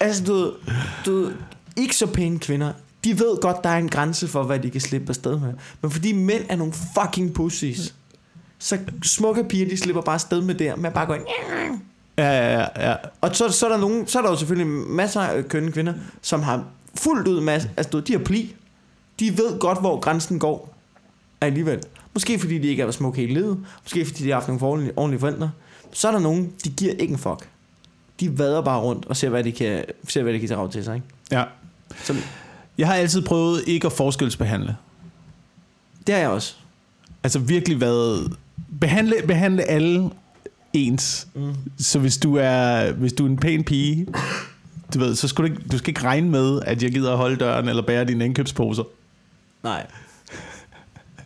[0.00, 0.54] Altså, du,
[1.06, 1.32] du
[1.76, 2.72] ikke så pæne kvinder,
[3.04, 5.52] de ved godt, der er en grænse for, hvad de kan slippe afsted med.
[5.82, 7.94] Men fordi mænd er nogle fucking pussies,
[8.58, 11.24] så smukke piger, de slipper bare afsted med det, med bare gå ind.
[12.18, 12.96] Ja, ja, ja, ja.
[13.20, 15.94] Og så, så, er der nogen, så er der jo selvfølgelig masser af kønne kvinder,
[16.22, 18.54] som har fuldt ud masse, altså de har pli.
[19.20, 20.74] De ved godt, hvor grænsen går
[21.40, 21.82] alligevel.
[22.14, 23.66] Måske fordi de ikke har været smukke hele livet.
[23.82, 25.50] Måske fordi de har haft nogle ordentlige, ordentlige forældre.
[25.92, 27.48] Så er der nogen, de giver ikke en fuck.
[28.20, 30.84] De vader bare rundt og ser, hvad de kan, ser, hvad de kan tage til
[30.84, 30.94] sig.
[30.94, 31.06] Ikke?
[31.30, 31.44] ja.
[31.96, 32.14] Så,
[32.78, 34.76] Jeg har altid prøvet ikke at forskelsbehandle.
[36.06, 36.54] det har jeg også.
[37.22, 38.36] Altså virkelig været...
[38.80, 40.10] Behandle, behandle alle
[40.72, 41.28] ens.
[41.34, 41.54] Mm.
[41.78, 44.06] Så hvis du er, hvis du er en pæn pige,
[44.94, 47.16] du ved, så skal du, ikke, du skal ikke regne med, at jeg gider at
[47.16, 48.82] holde døren eller bære dine indkøbsposer.
[49.62, 49.86] Nej.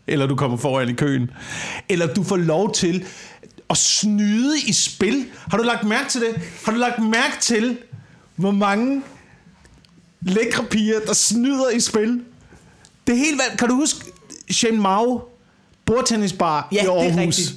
[0.06, 1.30] Eller du kommer foran i køen.
[1.88, 3.04] Eller du får lov til
[3.70, 5.26] at snyde i spil.
[5.50, 6.42] Har du lagt mærke til det?
[6.64, 7.78] Har du lagt mærke til,
[8.36, 9.02] hvor mange
[10.26, 12.20] lækre piger, der snyder i spil?
[13.06, 13.58] Det er helt valgt.
[13.58, 14.04] Kan du huske
[14.50, 15.20] Shane Mao,
[15.84, 17.04] bordtennisbar Ja, i Aarhus?
[17.06, 17.54] det er rigtigt.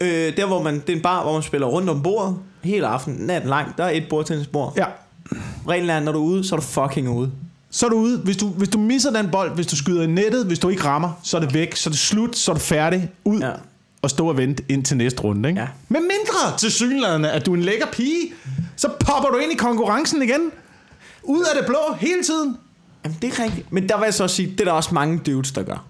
[0.00, 2.86] Øh, der hvor man, det er en bar, hvor man spiller rundt om bordet hele
[2.86, 3.76] aften, natten lang.
[3.78, 4.72] Der er et bordtennisbord.
[4.76, 4.84] Ja.
[5.68, 7.30] Reglen er, når du er ude, så er du fucking ude.
[7.70, 8.18] Så er du ude.
[8.18, 10.84] Hvis du, hvis du misser den bold, hvis du skyder i nettet, hvis du ikke
[10.84, 13.10] rammer, så er det væk, så er det slut, så er du færdig.
[13.24, 13.50] Ud Ja.
[14.02, 15.48] og stå og vente ind til næste runde.
[15.48, 15.60] Ikke?
[15.60, 15.66] Ja.
[15.88, 18.32] Men mindre til synlædende, at du er en lækker pige,
[18.76, 20.40] så popper du ind i konkurrencen igen.
[21.24, 22.56] Ud af det blå hele tiden.
[23.04, 23.72] Jamen, det er rigtigt.
[23.72, 25.84] Men der vil jeg så også sige, det er der også mange dudes, der gør.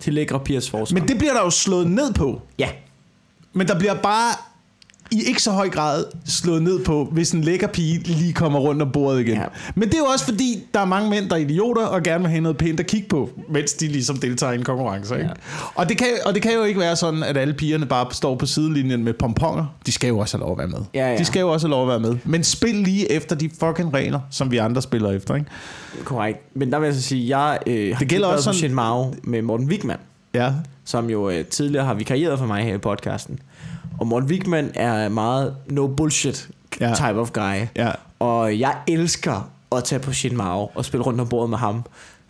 [0.00, 1.00] Til lækre pigers forsvar.
[1.00, 2.42] Men det bliver der jo slået ned på.
[2.58, 2.68] Ja.
[3.52, 4.34] Men der bliver bare
[5.12, 8.82] i ikke så høj grad slået ned på, hvis en lækker pige lige kommer rundt
[8.82, 9.34] om bordet igen.
[9.36, 9.44] Ja.
[9.74, 12.20] Men det er jo også fordi, der er mange mænd, der er idioter og gerne
[12.24, 15.14] vil have noget pænt at kigge på, mens de ligesom deltager i en konkurrence.
[15.14, 15.26] Ikke?
[15.26, 15.32] Ja.
[15.74, 18.34] Og, det kan, og det kan jo ikke være sådan, at alle pigerne bare står
[18.36, 19.66] på sidelinjen med pomponger.
[19.86, 20.78] De skal jo også have lov at være med.
[20.94, 21.18] Ja, ja.
[21.18, 22.16] De skal jo også have lov at være med.
[22.24, 25.34] Men spil lige efter de fucking regler, som vi andre spiller efter.
[25.34, 25.46] Ikke?
[26.04, 26.38] Korrekt.
[26.56, 29.14] Men der vil jeg så sige, jeg øh, har Det gælder også på sådan- Mao
[29.22, 29.96] med Morten Wigman,
[30.34, 30.52] Ja.
[30.84, 33.38] som jo øh, tidligere har vikarieret for mig her i podcasten.
[34.00, 36.48] Og Morten Wigman er meget no bullshit
[36.80, 36.94] Ja.
[36.94, 37.66] type of guy.
[37.76, 37.90] Ja.
[38.18, 41.82] Og jeg elsker at tage på Shin Mao og spille rundt om bordet med ham.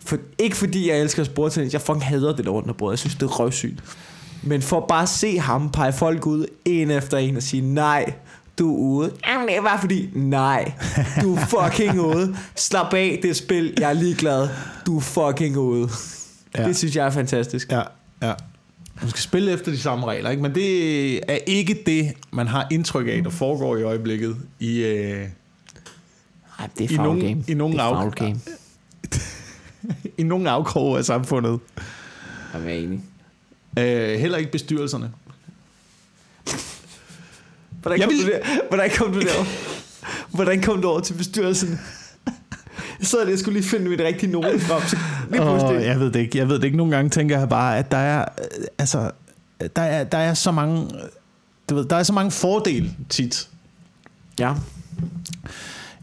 [0.05, 2.91] For, ikke fordi jeg elsker sporttennis, jeg fucking hader det der rundt om bordet.
[2.93, 3.83] Jeg synes, det er røvsygt.
[4.43, 8.13] Men for bare at se ham pege folk ud en efter en og sige, nej,
[8.59, 9.11] du er ude.
[9.27, 10.71] Jamen, det er bare fordi, nej,
[11.21, 12.35] du er fucking ude.
[12.55, 14.49] Slap af, det spil, jeg er ligeglad.
[14.85, 15.89] Du er fucking ude.
[16.57, 16.67] Ja.
[16.67, 17.71] Det synes jeg er fantastisk.
[17.71, 17.81] Ja,
[18.21, 18.33] ja.
[19.01, 20.41] Man skal spille efter de samme regler, ikke?
[20.43, 25.27] men det er ikke det, man har indtryk af, der foregår i øjeblikket i, øh,
[26.59, 27.43] Ej, det er I nogen- game.
[27.47, 28.39] i nogen det er af- game.
[30.17, 31.59] i nogle afkroge af samfundet.
[32.53, 33.01] Jeg er enig.
[33.79, 35.11] Øh, heller ikke bestyrelserne.
[37.81, 38.67] Hvordan Jeg kom, vil- du der?
[38.69, 39.45] Hvordan kom du der?
[40.35, 41.79] Hvordan kom du over til bestyrelsen?
[42.99, 44.81] Jeg sad lige og skulle lige finde mit rigtige note frem.
[44.81, 44.97] Så
[45.31, 45.77] lige pludselig.
[45.77, 46.37] Oh, jeg ved det ikke.
[46.37, 46.77] Jeg ved det ikke.
[46.77, 49.11] Nogle gange tænker jeg bare, at der er, øh, altså,
[49.75, 50.87] der er, der er så mange,
[51.69, 53.49] du ved, der er så mange fordele tit
[54.39, 54.53] Ja.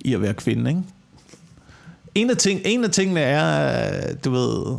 [0.00, 0.82] i at være kvinde, ikke?
[2.14, 4.76] En af, ting, en af tingene er, øh, du ved,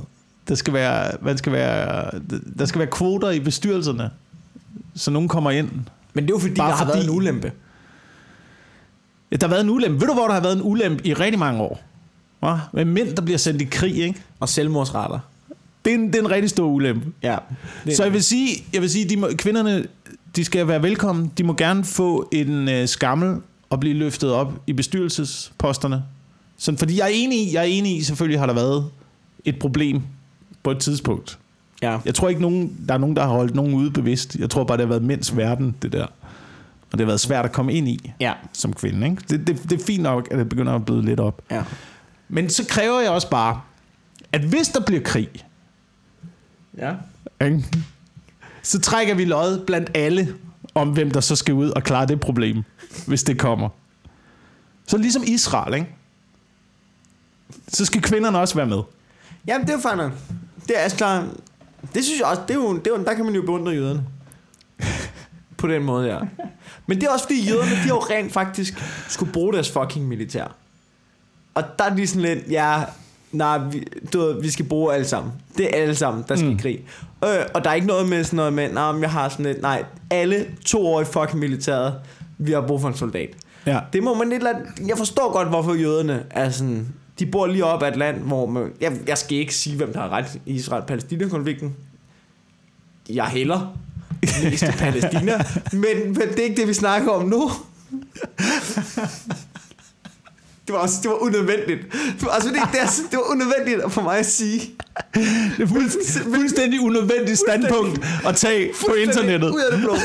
[0.48, 2.12] der skal være, man skal være,
[2.60, 4.10] der skal være kvoter i bestyrelserne,
[4.96, 5.70] så nogen kommer ind.
[6.14, 7.52] Men det er jo fordi, Bare der har fordi- været en ulempe.
[9.32, 10.00] Ja, der har været en ulempe.
[10.02, 11.82] Ved du, hvor der har været en ulempe i rigtig mange år?
[12.40, 12.58] Hva?
[12.74, 14.20] Med mænd, der bliver sendt i krig, ikke?
[14.40, 15.20] Og selvmordsretter.
[15.86, 17.06] Det er en, det er en rigtig stor ulempe.
[17.24, 17.38] Ja.
[17.96, 19.86] Så jeg vil sige, jeg vil sige de må, kvinderne
[20.36, 21.32] de skal være velkommen.
[21.38, 23.38] De må gerne få en øh, skammel
[23.70, 26.04] og blive løftet op i bestyrelsesposterne.
[26.58, 28.86] Sådan, fordi jeg er enig i, jeg er enig i, selvfølgelig har der været
[29.46, 30.02] et problem
[30.64, 31.40] på et tidspunkt.
[31.82, 31.98] ja.
[32.06, 34.36] Jeg tror ikke, nogen, der er nogen, der har holdt nogen ude bevidst.
[34.36, 36.04] Jeg tror bare, det har været mænds verden, det der.
[36.92, 38.34] Og det har været svært at komme ind i Ja.
[38.54, 39.08] som kvinde.
[39.10, 39.22] Ikke?
[39.30, 41.42] Det, det, det er fint nok, at det begynder at bløde lidt op.
[41.52, 41.64] Ja.
[42.30, 43.62] Men så kræver jeg også bare,
[44.32, 45.30] at hvis der bliver krig,
[46.78, 46.94] Ja.
[47.46, 47.64] ikke?
[48.64, 50.36] så trækker vi lod blandt alle
[50.76, 52.64] om, hvem der så skal ud og klare det problem,
[53.08, 53.70] hvis det kommer.
[54.88, 55.96] Så ligesom Israel, ikke?
[57.68, 58.82] så skal kvinderne også være med.
[59.48, 60.12] Jamen, det er jo fandme.
[60.68, 61.24] Det er altså klart.
[61.94, 63.72] Det synes jeg også, det er jo, det er jo, der kan man jo beundre
[63.72, 64.04] jøderne.
[65.58, 66.20] På den måde, ja.
[66.88, 70.08] Men det er også fordi jøderne, de har jo rent faktisk skulle bruge deres fucking
[70.08, 70.56] militær.
[71.60, 72.84] Og der er de sådan lidt, ja,
[73.32, 75.34] nej, vi, du ved, vi skal bruge alle sammen.
[75.58, 76.56] Det er alle sammen, der skal mm.
[76.56, 76.80] I krig.
[77.24, 79.62] Øh, og der er ikke noget med sådan noget med, nej, jeg har sådan lidt,
[79.62, 81.94] nej, alle to år i fucking militæret,
[82.38, 83.30] vi har brug for en soldat.
[83.66, 83.80] Ja.
[83.94, 84.56] Det må man lidt lade,
[84.88, 86.88] Jeg forstår godt, hvorfor jøderne er sådan...
[87.20, 88.72] De bor lige op ad et land, hvor man...
[88.82, 91.76] Jeg, jeg skal ikke sige, hvem der har ret i Israel-Palæstina-konflikten.
[93.10, 93.78] Jeg hælder
[94.44, 95.46] mest til Palæstina.
[95.74, 97.52] Men, men det er ikke det, vi snakker om nu.
[100.70, 101.80] Det var, også, det var unødvendigt.
[102.32, 104.62] Altså, det, det, er, det var unødvendigt for mig at sige.
[105.14, 109.50] Det er fuldstændig, fuldstændig unødvendigt standpunkt at tage på internettet.
[109.50, 109.96] Ud af det blå.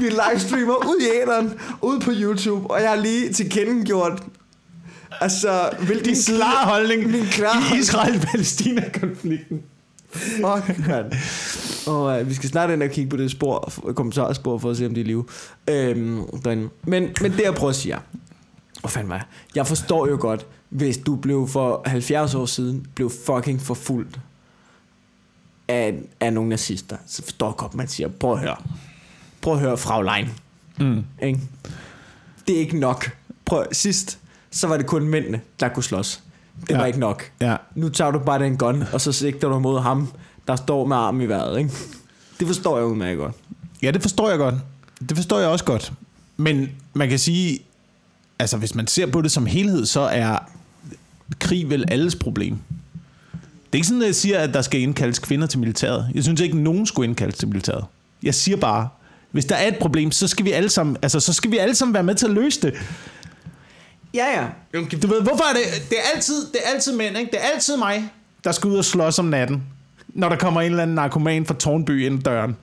[0.00, 4.22] Vi livestreamer ud i æderen, ud på YouTube, og jeg har lige tilkendegjort,
[5.20, 7.80] altså, hvilken Din klare holdning Min klare i.
[7.80, 9.62] Israel-Palæstina-konflikten.
[10.12, 11.12] Fuck, mand.
[11.86, 14.86] Og uh, vi skal snart ind og kigge på det spor, kommentarspor, for at se,
[14.86, 15.24] om de er i live.
[15.70, 16.68] Øhm, derinde.
[16.84, 17.96] men, men det jeg prøver at sige
[18.84, 19.24] fanden var jeg?
[19.54, 24.20] Jeg forstår jo godt, hvis du blev for 70 år siden, blev fucking forfulgt
[25.68, 28.56] af, af nogle nazister, så forstår jeg godt, man siger, prøv at høre.
[29.42, 30.28] Prøv at høre, Fraulein.
[30.80, 31.04] Mm.
[31.22, 31.40] Ikke?
[32.46, 33.10] Det er ikke nok.
[33.44, 34.18] Prøv, sidst,
[34.50, 36.22] så var det kun mændene, der kunne slås.
[36.60, 36.76] Det Ja.
[36.78, 37.30] var ikke nok.
[37.40, 37.56] Ja.
[37.74, 40.08] Nu tager du bare den gun, og så sigter du mod ham,
[40.48, 41.70] der står med armen i vejret, ikke?
[42.38, 43.34] Det forstår jeg udmærket godt.
[43.82, 44.54] ja, det forstår jeg godt.
[45.08, 45.92] Det forstår jeg også godt.
[46.36, 47.58] Men man kan sige,
[48.38, 50.38] altså hvis man ser på det som helhed, så er
[51.40, 52.58] krig vel alles problem.
[53.32, 56.10] Det er ikke sådan, at jeg siger, at der skal indkaldes kvinder til militæret.
[56.14, 57.84] Jeg synes ikke, at nogen skulle indkaldes til militæret.
[58.22, 58.88] Jeg siger bare,
[59.30, 61.74] hvis der er et problem, så skal vi alle sammen, altså, så skal vi alle
[61.74, 62.74] sammen være med til at løse det.
[64.14, 64.46] Ja, ja.
[65.02, 65.90] Du ved, hvorfor er det?
[65.90, 67.30] Det er altid, det er altid mænd, ikke?
[67.30, 68.08] Det er altid mig,
[68.44, 69.62] der skal ud og slås om natten,
[70.08, 72.56] når der kommer en eller anden narkoman fra Tornby ind døren.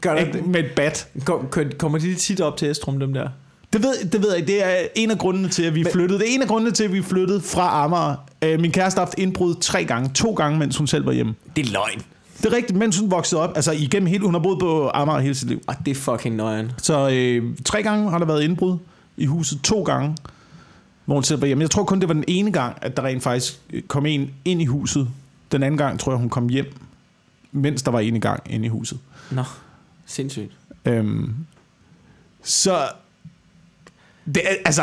[0.00, 0.42] Gør der, Ikke?
[0.42, 1.08] Med et bat.
[1.24, 3.28] kom, kom- kommer de tit op til Estrum, dem der?
[3.72, 6.18] Det ved, det ved jeg, det er en af grundene til, at vi Men- flyttede.
[6.20, 8.14] Det er en af grundene til, at vi flyttede fra Amager.
[8.42, 10.08] Øh, min kæreste har haft indbrud tre gange.
[10.14, 11.34] To gange, mens hun selv var hjemme.
[11.56, 12.02] Det er løgn.
[12.38, 13.52] Det er rigtigt, mens hun voksede op.
[13.56, 15.62] Altså igennem hele, hun har boet på Amager hele sit liv.
[15.66, 16.72] Og det er fucking nøjen.
[16.82, 18.78] Så øh, tre gange har der været indbrud
[19.16, 19.60] i huset.
[19.62, 20.16] To gange,
[21.04, 21.62] hvor hun selv var hjemme.
[21.62, 24.62] Jeg tror kun, det var den ene gang, at der rent faktisk kom en ind
[24.62, 25.08] i huset.
[25.52, 26.72] Den anden gang tror jeg, hun kom hjem,
[27.52, 28.98] mens der var en i gang inde i huset.
[29.30, 29.42] Nå,
[30.06, 30.52] sindssygt.
[30.84, 31.34] Øhm,
[32.42, 32.78] så
[34.34, 34.82] det, altså,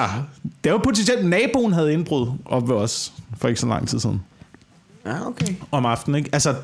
[0.64, 4.22] det var potentielt, naboen havde indbrud op ved os for ikke så lang tid siden.
[5.06, 5.56] Ja, okay.
[5.72, 6.30] Om aftenen, ikke?
[6.34, 6.56] Altså,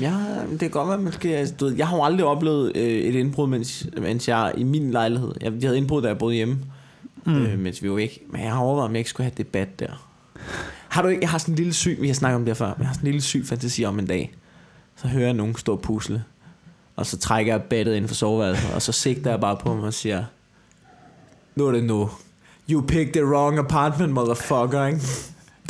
[0.00, 0.14] Ja,
[0.50, 1.30] det kan godt være, man skal...
[1.30, 4.62] Altså, du ved, jeg har jo aldrig oplevet øh, et indbrud, mens, mens jeg i
[4.62, 5.32] min lejlighed...
[5.40, 6.58] Jeg, jeg havde indbrud, da jeg boede hjemme,
[7.24, 7.36] mm.
[7.36, 8.22] øh, mens vi var væk.
[8.30, 10.08] Men jeg har overvejet, om jeg ikke skulle have debat der.
[10.88, 12.66] Har du ikke, jeg har sådan en lille syg, vi har snakket om det før,
[12.66, 14.34] men jeg har sådan en lille syg fantasi om en dag.
[14.96, 16.24] Så hører jeg nogen stå og pusle,
[16.96, 19.84] og så trækker jeg battet ind for soveværelset, og så sigter jeg bare på mig
[19.84, 20.24] og siger,
[21.58, 22.10] nu er det nu.
[22.70, 25.00] You picked the wrong apartment, motherfucker, ikke?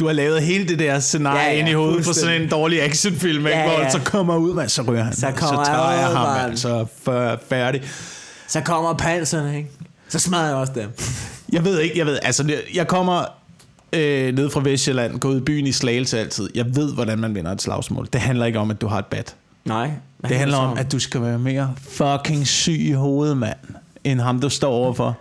[0.01, 2.49] Du har lavet hele det der scenarie Ja, ja, ind i hovedet for sådan en
[2.49, 3.59] dårlig actionfilm, ikke?
[3.59, 3.91] Ja, hvor ja.
[3.91, 5.17] så kommer ud, man, så ryger han.
[5.17, 6.47] Så kommer så tager jeg ud, ham, mand.
[6.49, 6.57] mand.
[6.57, 7.83] så er færdig.
[8.49, 9.71] Så kommer panserne, ikke?
[10.09, 10.91] Så smadrer jeg også dem.
[11.53, 13.25] Jeg ved ikke, jeg ved, altså, jeg kommer
[13.93, 16.51] øh, ned fra Vestjylland, går ud i byen i Slagelse altid.
[16.55, 18.09] Jeg ved, hvordan man vinder et slagsmål.
[18.13, 19.35] Det handler ikke om, at du har et bat.
[19.65, 19.91] Nej.
[20.29, 23.57] Det handler om, at du skal være mere fucking syg i hovedet, mand,
[24.05, 25.19] end ham, du står overfor.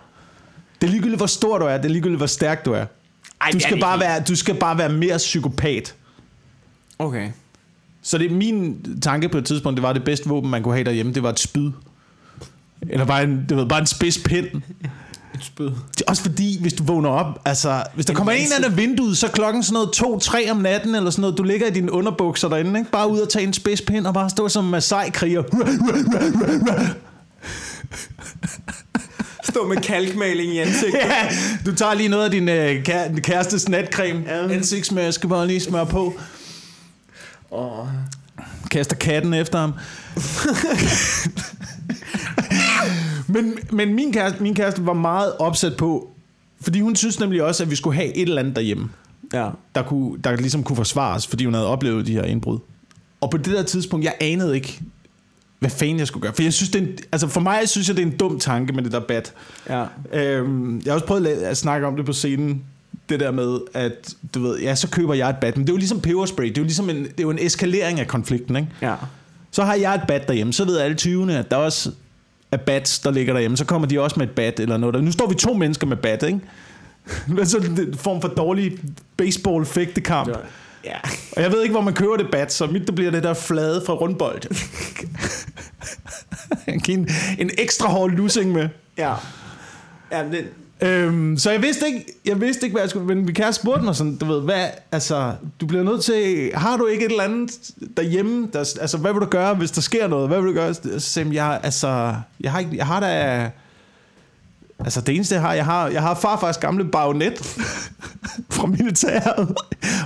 [0.80, 1.76] Det er ligegyldigt, hvor stor du er.
[1.76, 2.84] Det er ligegyldigt, hvor stærk du er.
[3.40, 5.94] Ej, Du skal, bare være, du skal bare være mere psykopat.
[6.98, 7.28] Okay.
[8.02, 10.74] Så det er min tanke på et tidspunkt, det var det bedste våben, man kunne
[10.74, 11.70] have derhjemme, det var et spyd.
[12.90, 14.46] Eller bare en, det var bare en spids pind.
[15.34, 15.64] Et spyd.
[15.66, 18.54] Det er Også fordi, hvis du vågner op, altså, hvis der En kommer en masse-
[18.56, 21.66] anden af vinduet, så klokken sådan noget 2-3 om natten, eller sådan noget, du ligger
[21.66, 22.90] i dine underbukser derinde, ikke?
[22.90, 25.42] Bare ud og tage en spidspind, og bare stå som en Masai-kriger.
[29.50, 30.98] Stå med kalkmaling i ansigtet.
[31.04, 31.28] Ja,
[31.66, 34.48] du tager lige noget af din øh, kæ- kærestes natcreme, Ja.
[34.54, 36.14] ansigtsmaske, bare lige smør på.
[37.50, 37.86] Åh.
[38.70, 39.72] kaster katten efter ham.
[43.28, 46.10] men men min, kæreste, min kæreste var meget opsat på,
[46.60, 48.90] fordi hun synes nemlig også, at vi skulle have et eller andet derhjemme,
[49.32, 49.48] Ja.
[49.74, 52.58] der, kunne, der ligesom kunne forsvares, fordi hun havde oplevet de her indbrud.
[53.20, 54.80] Og på det der tidspunkt, jeg anede ikke,
[55.58, 56.32] hvad fanden jeg skulle gøre.
[56.34, 58.40] For jeg synes, det er en, altså for mig synes jeg, det er en dum
[58.40, 59.32] tanke med det der bat.
[59.68, 59.84] Ja.
[60.12, 62.64] Øhm, jeg har også prøvet at, at snakke om det på scenen.
[63.08, 65.56] Det der med, at du ved, ja, så køber jeg et bat.
[65.56, 66.44] Men det er jo ligesom peberspray.
[66.44, 68.68] Det er jo ligesom en, det er jo en eskalering af konflikten, ikke?
[68.82, 68.94] Ja.
[69.50, 70.52] Så har jeg et bat derhjemme.
[70.52, 71.90] Så ved alle 20'erne, at der også
[72.52, 73.56] er bats, der ligger derhjemme.
[73.56, 74.94] Så kommer de også med et bat eller noget.
[74.94, 75.00] Der.
[75.00, 76.40] Nu står vi to mennesker med bat, ikke?
[77.36, 78.78] Men så en form for dårlig
[79.16, 80.28] baseball-fægtekamp.
[80.84, 80.96] Ja.
[81.36, 83.34] Og jeg ved ikke, hvor man køber det bat, så mit det bliver det der
[83.34, 84.42] flade fra rundbold.
[86.72, 88.68] Jeg giver en, en ekstra hård lussing med.
[88.98, 89.14] Ja.
[90.12, 90.46] Ja, det,
[90.82, 93.84] Øhm, så jeg vidste ikke, jeg vidste ikke, hvad jeg skulle, men min kæreste spurgte
[93.84, 97.24] mig sådan, du ved, hvad, altså, du bliver nødt til, har du ikke et eller
[97.24, 97.50] andet
[97.96, 100.74] derhjemme, der, altså, hvad vil du gøre, hvis der sker noget, hvad vil du gøre?
[100.74, 103.50] Så sagde jeg, altså, jeg har ikke, jeg har da,
[104.78, 107.38] altså, det eneste, jeg har, jeg har, jeg har farfars gamle bajonet
[108.50, 109.38] fra militæret.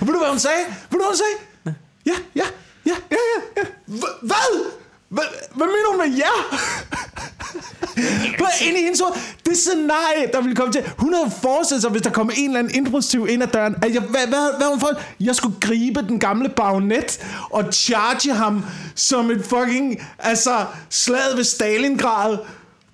[0.01, 0.57] Og ved du, hvad hun sagde?
[0.90, 1.77] Ved du, hvad hun sagde?
[2.07, 2.46] Ja, ja,
[2.87, 3.16] ja, ja,
[3.57, 3.62] ja, ja.
[3.96, 4.70] Hva- Hvad?
[5.12, 6.35] Hvad, hvad mener hun med ja?
[8.38, 9.14] Hvad ind i hendes hoved?
[9.46, 10.92] Det scenarie, der ville komme til.
[10.98, 13.94] Hun havde forestillet sig, hvis der kom en eller anden impulsiv ind ad døren, at
[13.94, 14.90] jeg, hvad, hvad, hvad var hun for?
[15.20, 17.20] Jeg skulle gribe den gamle bajonet
[17.51, 22.38] og charge ham som et fucking, altså, slaget ved Stalingrad.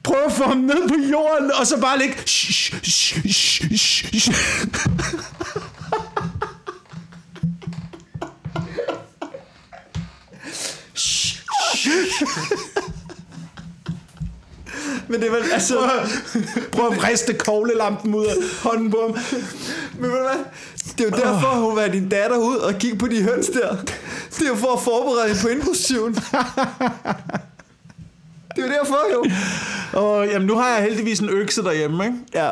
[0.03, 2.15] Prøve at få ham ned på jorden, og så bare ligge...
[15.09, 15.75] men det var altså...
[15.79, 16.09] Prøv, at-
[16.73, 19.17] prøv at vriste koglelampen ud af hånden på ham.
[20.01, 20.45] Men ved du hvad?
[20.99, 23.77] Det er jo derfor, hun var din datter ud og kigge på de høns der.
[24.31, 26.15] Det er jo for at forberede hende på indbrudstyven.
[26.15, 26.25] Det
[28.65, 29.25] er jo derfor, jo.
[30.01, 32.17] Og jamen, nu har jeg heldigvis en økse derhjemme, ikke?
[32.35, 32.51] Ja.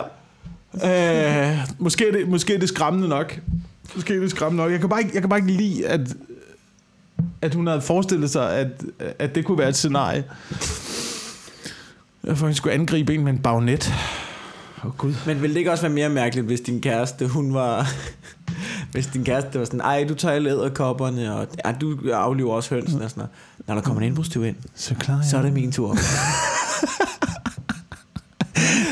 [1.53, 3.39] Øh, måske, er det, måske er det skræmmende nok.
[3.95, 4.73] Måske er det skræmmende nok.
[4.73, 6.01] Jeg kan bare ikke, jeg kan bare ikke lide, at,
[7.47, 8.69] at hun havde forestillet sig, at,
[9.19, 10.25] at det kunne være et scenarie.
[12.25, 13.93] Jeg faktisk skulle angribe en med en bagnet.
[14.85, 15.15] Oh, gud.
[15.27, 17.89] Men ville det ikke også være mere mærkeligt, hvis din kæreste, hun var...
[18.93, 22.75] hvis din kæreste var sådan, ej, du tager alle æderkopperne, og ja, du afliver også
[22.75, 23.31] hønsen og sådan noget.
[23.67, 25.19] Når der kommer en indbrudstyv ind, Så jeg.
[25.31, 25.89] så er det min tur.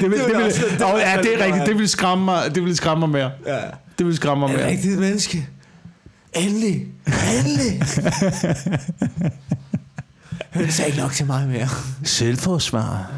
[0.01, 1.67] det, vil, Det det, vil også- det oh, ja, det er rigtigt.
[1.67, 3.31] Det vil skræmme mig, det vil skræmme mig mere.
[3.47, 3.61] ja.
[3.99, 4.69] Det vil skræmme mig Er mere.
[4.71, 5.49] rigtigt menneske?
[6.37, 6.87] Endelig.
[7.39, 7.83] Endelig.
[10.55, 11.69] Høns er ikke nok til mig mere.
[12.05, 13.13] Selvforsvar.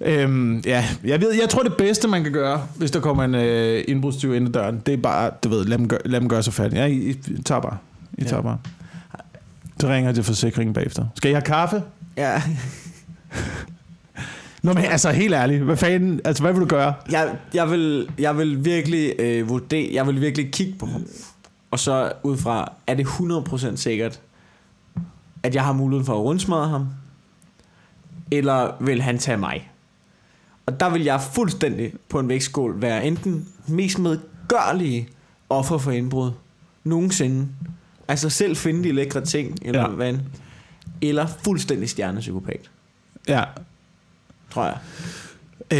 [0.00, 3.34] Øhm, ja, jeg, ved, jeg tror det bedste man kan gøre, hvis der kommer en
[3.34, 6.28] øh, indbrudstyv ind ad døren, det er bare, du ved, lad dem, gør, lad dem
[6.28, 6.76] gøre sig færdig.
[6.76, 7.76] Ja, I, I tager bare.
[8.18, 8.28] I Ja.
[8.28, 8.58] tager bare.
[9.80, 11.06] Så ringer jeg til forsikringen bagefter.
[11.16, 11.82] Skal I have kaffe?
[12.16, 12.42] Ja.
[14.62, 16.94] Nå, men altså helt ærligt, hvad fanden, altså hvad vil du gøre?
[17.10, 21.06] Jeg, jeg, vil, jeg vil virkelig øh, vurdere, jeg vil virkelig kigge på ham.
[21.74, 24.20] Og så ud fra, er det 100% sikkert,
[25.42, 26.88] at jeg har muligheden for at rundsmadre ham?
[28.30, 29.70] Eller vil han tage mig?
[30.66, 35.08] Og der vil jeg fuldstændig på en vægtskål være enten mest medgørlige
[35.50, 36.32] offer for indbrud
[36.84, 37.48] nogensinde.
[38.08, 39.88] Altså selv finde de lækre ting, eller Ja.
[39.88, 40.18] hvad.
[41.02, 42.70] Eller fuldstændig stjernepsykopat,
[43.28, 43.44] Ja.
[44.50, 44.78] tror jeg.
[45.72, 45.78] Øh,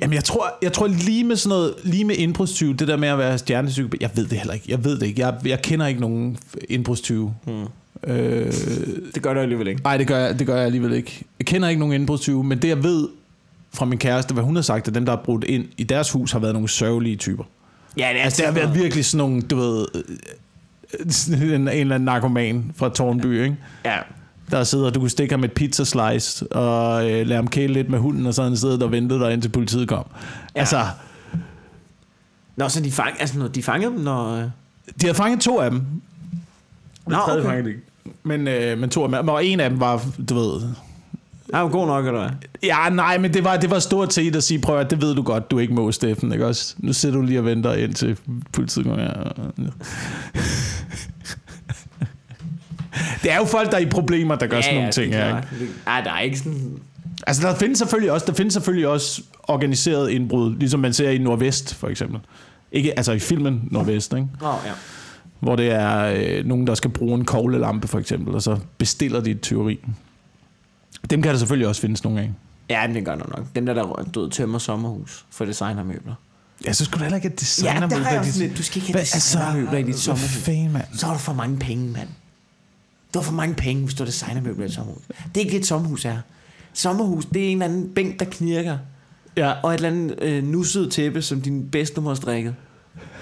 [0.00, 3.08] jamen jeg tror, jeg tror lige med sådan noget, lige med indbrudstyve, det der med
[3.08, 5.86] at være stjernepsykopat, jeg ved det heller ikke, jeg ved det ikke, jeg, jeg kender
[5.86, 6.36] ikke nogen
[6.68, 7.34] indbrudstyve.
[7.46, 7.64] Hmm.
[8.12, 8.52] Øh,
[9.14, 9.82] Det gør du alligevel ikke.
[9.82, 11.22] nej, det gør, jeg, det gør jeg alligevel ikke.
[11.38, 13.08] Jeg kender ikke nogen indbrudstyve, men det jeg ved
[13.74, 16.10] fra min kæreste, hvad hun har sagt, at dem, der har brudt ind i deres
[16.10, 17.44] hus, har været nogle sørgelige typer.
[17.98, 20.02] Ja, det er Altså, det har været virkelig sådan nogle, du ved, øh,
[21.54, 23.56] en, en eller anden narkoman fra Tornby, ikke?
[23.84, 23.96] Ja.
[24.50, 27.90] Der sidder, du kunne stikke ham et pizza slice og øh, lade ham kæle lidt
[27.90, 30.04] med hunden, og så han siddet og ventet der indtil politiet kom.
[30.54, 30.60] Ja.
[30.60, 30.86] Altså,
[32.56, 34.36] Nå, så de, fang, altså, når de fangede dem, når...
[34.36, 34.50] øh, de
[35.00, 35.82] havde fanget to af dem.
[37.06, 37.42] Nå, okay.
[37.42, 37.82] fangede de ikke.
[38.22, 40.62] Men, øh, men to af dem, og en af dem var, du ved...
[41.52, 42.30] Ja, god nok, eller hvad?
[42.62, 45.14] Ja, nej, men det var, det var stort set at sige, prøv at det ved
[45.14, 46.74] du godt, du ikke må, Steffen, ikke også?
[46.78, 48.18] Nu sidder du lige og venter indtil
[48.52, 49.02] politiet kommer.
[49.02, 49.62] Ja.
[53.22, 55.72] Det er jo folk, der er i problemer, der gør sådan nogle ting her, ikke?
[55.86, 56.78] Nej, der er ikke sådan...
[57.26, 61.18] Altså, der findes selvfølgelig også, der findes selvfølgelig også organiseret indbrud, ligesom man ser i
[61.18, 62.20] Nordvest, for eksempel.
[62.72, 64.26] Ikke, altså i filmen Nordvest, ikke?
[64.40, 64.72] Nå, ja.
[65.40, 69.20] Hvor det er øh, nogen, der skal bruge en koglelampe, for eksempel, og så bestiller
[69.20, 69.80] de et tyveri.
[71.10, 72.30] Dem kan der selvfølgelig også findes nogle af.
[72.70, 73.44] Ja, men det gør nok.
[73.54, 76.14] Dem der, der døde tømmer sommerhus for designermøbler.
[76.64, 78.58] Ja, så skulle du heller ikke have designer Ja, der har jeg også sådan lidt,
[78.58, 80.36] du skal ikke have designermøbler i dit sommerhus.
[80.36, 80.84] fanden, mand?
[80.94, 82.08] Så har du for mange penge, mand.
[83.14, 85.02] Du har for mange penge, hvis du har designermøbler i et sommerhus.
[85.08, 86.18] Det er ikke det, et sommerhus er.
[86.72, 88.78] Sommerhus, det er en eller anden bænk, der knirker.
[89.36, 92.54] Ja, Og et eller andet øh, nusset tæppe, som din bedstemor har strikket.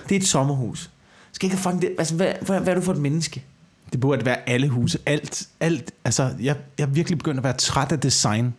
[0.09, 0.91] Det er et sommerhus.
[1.33, 1.95] Skal ikke fucking det.
[1.99, 3.45] Altså, hvad, hvad, hvad er du for et menneske?
[3.93, 4.99] det burde være alle huse.
[5.07, 5.93] Alt, alt.
[6.05, 8.55] Altså, jeg, jeg er virkelig begyndt at være træt af design.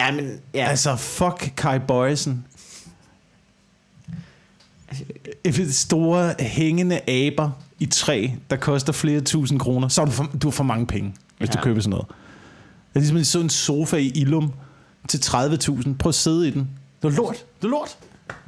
[0.00, 0.40] Ja, men...
[0.54, 2.44] Ja, altså, Altså, fuck Kai Bøjsen.
[5.70, 9.88] Store hængende aber i træ, der koster flere tusind kroner.
[9.88, 11.52] Så har du for, du har for mange penge, hvis ja.
[11.52, 12.06] Du køber sådan noget.
[12.08, 14.52] Det er ligesom så en sofa i Ilum
[15.08, 15.94] til 30.000.
[15.98, 16.70] Prøv at sidde i den.
[17.02, 17.36] Det er lort.
[17.60, 17.96] Det er lort.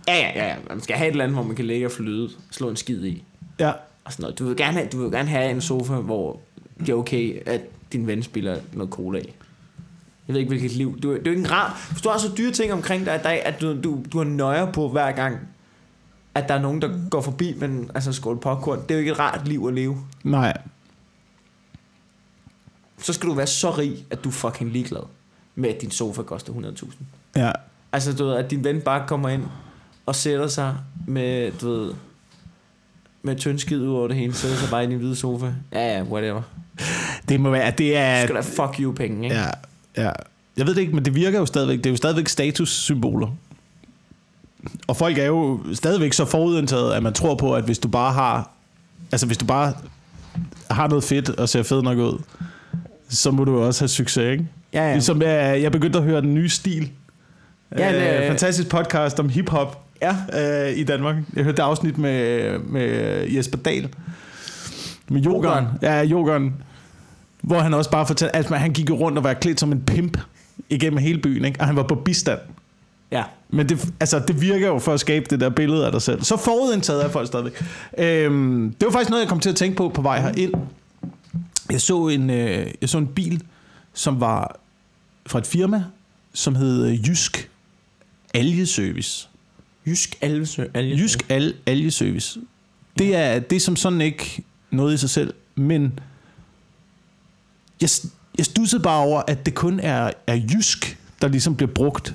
[0.09, 0.55] ja, ja, ja.
[0.69, 2.29] Man skal have et eller andet, hvor man kan ligge og flyde.
[2.51, 3.25] Slå en skid i.
[3.59, 3.73] Ja.
[4.05, 4.38] Og sådan noget.
[4.38, 6.41] Du vil gerne have, du vil gerne have en sofa, hvor
[6.81, 7.61] det er okay, at
[7.93, 9.33] din ven spiller noget cola i.
[10.29, 11.01] Jeg ved ikke, hvilket liv.
[11.01, 11.88] Du, det er jo ikke en rar...
[11.91, 14.19] Hvis du har så dyre ting omkring dig, at, der, er- at du, du, du
[14.19, 15.38] har nøjer på hver gang,
[16.42, 18.83] at der er nogen, der går forbi, men altså skål popcorn.
[18.83, 19.96] Det er jo ikke et rart liv at leve.
[20.24, 20.59] Nej.
[22.98, 25.03] Så skal du være så rig, at du er fucking ligeglad
[25.55, 26.92] med, at din sofa koster 100.000.
[27.37, 27.53] Ja.
[27.92, 29.44] Altså, du ved, at din ven bare kommer ind
[30.07, 31.94] og sætter sig med, du ved,
[33.22, 35.53] med tyndskid ud over det hele, sætter sig bare i din hvide sofa.
[35.72, 36.42] Ja, ja, whatever.
[37.29, 38.22] Det må være, det er...
[38.22, 39.37] Skal der fuck you penge, ikke?
[39.37, 39.51] Ja,
[39.96, 40.11] ja.
[40.57, 41.79] Jeg ved det ikke, men det virker jo stadigvæk.
[41.79, 43.29] Det er jo stadigvæk statussymboler.
[44.87, 48.12] Og folk er jo stadigvæk så forudindtaget, at man tror på, at hvis du bare
[48.12, 48.51] har...
[49.12, 49.73] Altså, hvis du bare
[50.71, 52.23] har noget fedt og ser fed nok ud,
[53.09, 54.47] så må du også have succes, ikke?
[54.73, 54.92] Ja, ja.
[54.92, 56.90] Ligesom jeg, jeg begyndte at høre den nye stil.
[57.79, 60.16] Ja, det- øh, fantastisk podcast om hiphop Ja.
[60.68, 61.16] øh, i Danmark.
[61.37, 62.88] Jeg hørte det afsnit med, med
[63.29, 63.88] Jesper Dahl.
[65.09, 65.66] Med Jokeren.
[65.83, 66.55] Ja, Jokeren.
[67.42, 70.18] Hvor han også bare fortalte, at han gik rundt og var klædt som en pimp
[70.71, 71.61] igennem hele byen, ikke?
[71.61, 72.38] og han var på bistand.
[73.12, 73.25] Ja.
[73.49, 76.23] Men det, altså, det virker jo for at skabe det der billede af dig selv.
[76.23, 77.64] Så forudindtaget er folk stadigvæk.
[77.99, 80.55] Øhm, det var faktisk noget, jeg kom til at tænke på på vej herind.
[81.71, 83.42] Jeg så en, øh, jeg så en bil,
[83.94, 84.61] som var
[85.27, 85.85] fra et firma,
[86.33, 87.51] som hed øh, Jysk
[88.35, 89.29] Algeservice.
[89.87, 90.64] Jysk Algesø.
[90.75, 91.03] Algesø.
[91.03, 92.40] Jysk Al Algeservice.
[92.99, 95.99] Det er, det er som sådan ikke noget i sig selv, men
[97.81, 97.90] jeg,
[98.38, 102.14] jeg stussede bare over, at det kun er, er jysk, der ligesom bliver brugt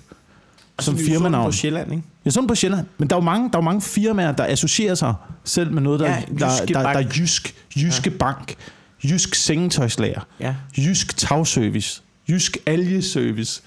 [0.84, 1.46] som firmanavn.
[1.46, 2.04] på Sjælland, ikke?
[2.26, 4.32] Jeg så den på Sjælland, men der er jo mange, der er jo mange firmaer,
[4.32, 6.98] der associerer sig selv med noget, der, Ja, ja, der, der, der, Bank.
[7.08, 7.56] er jysk.
[7.76, 8.18] Jyske ja.
[8.18, 8.56] Bank,
[9.04, 10.56] Jysk Sengetøjslager, Ja.
[10.78, 13.62] Jysk Tagservice, Jysk Algeservice.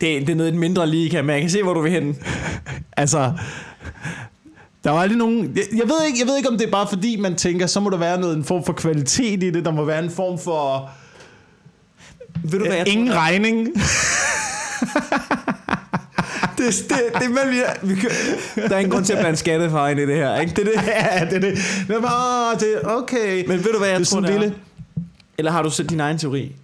[0.00, 1.92] Det, det er noget i et mindre liga, men jeg kan se, hvor du vil
[1.92, 2.16] hen.
[2.96, 3.32] Altså,
[4.84, 5.38] der var aldrig nogen...
[5.56, 7.80] Jeg, jeg, ved ikke, jeg ved ikke, om det er bare fordi, man tænker, så
[7.80, 9.64] må der være noget, en form for kvalitet i det.
[9.64, 10.90] Der må være en form for...
[12.44, 13.68] Ved du, hvad jeg ingen tror, regning.
[16.66, 17.94] det, det, det, er mellem, vi
[18.68, 20.52] der er ingen grund til at blande skattefar ind i det her, ikke?
[20.56, 20.86] Det er det.
[20.86, 21.96] ja, det er det.
[21.96, 23.46] er bare, det er okay.
[23.48, 24.40] Men ved du, hvad jeg det tror, det er?
[24.40, 24.54] lille...
[25.38, 26.56] Eller har du selv din egen teori?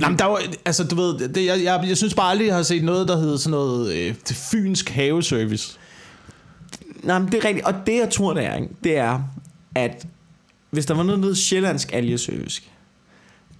[0.00, 2.62] Jamen, der var, altså, du ved, det, jeg, jeg, jeg synes bare aldrig, jeg har
[2.62, 5.78] set noget, der hedder sådan noget øh, det fynsk haveservice.
[7.02, 7.66] Nej, men det er rigtigt.
[7.66, 8.68] Og det, jeg tror, det er, ikke?
[8.84, 9.20] det er,
[9.74, 10.06] at
[10.70, 12.62] hvis der var noget nede sjællandsk algeservice,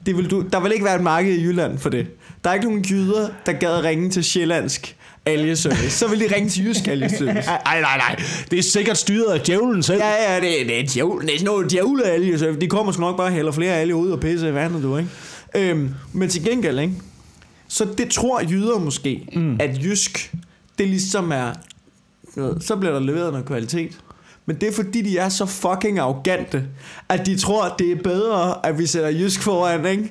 [0.06, 2.06] det vil du, der vil ikke være et marked i Jylland for det.
[2.44, 4.96] Der er ikke nogen jyder, der gad ringe til sjællandsk
[5.26, 5.90] algeservice.
[5.90, 7.48] Så vil de ringe til jysk algeservice.
[7.64, 8.22] Nej, nej, nej.
[8.50, 10.00] Det er sikkert styret af djævlen selv.
[10.00, 12.60] Ja, ja, det, det er djævl, det er sådan noget djævle algeservice.
[12.60, 14.96] De kommer sgu nok bare og hælder flere alge ud og pisse i vandet, du,
[14.96, 15.10] ikke?
[15.56, 16.94] Øhm, men til gengæld, ikke?
[17.68, 19.56] Så det tror jyder måske, mm.
[19.60, 20.32] at jysk,
[20.78, 21.52] det ligesom er,
[22.36, 23.98] ved, så bliver der leveret noget kvalitet.
[24.46, 26.64] Men det er fordi, de er så fucking arrogante,
[27.08, 30.10] at de tror, det er bedre, at vi sætter jysk foran, ikke?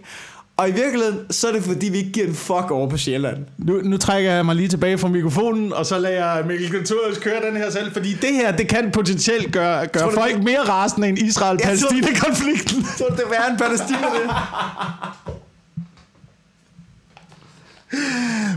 [0.57, 3.37] Og i virkeligheden, så er det fordi, vi ikke giver en fuck over på Sjælland.
[3.57, 7.17] Nu, nu trækker jeg mig lige tilbage fra mikrofonen, og så lader jeg Mikkel Kulturius
[7.17, 10.43] køre den her selv, fordi det her, det kan potentielt gøre, gøre Tror folk det-
[10.43, 12.83] mere rasende end Israel-Palæstina-konflikten.
[12.97, 14.29] Så det er værre end Palæstina, det.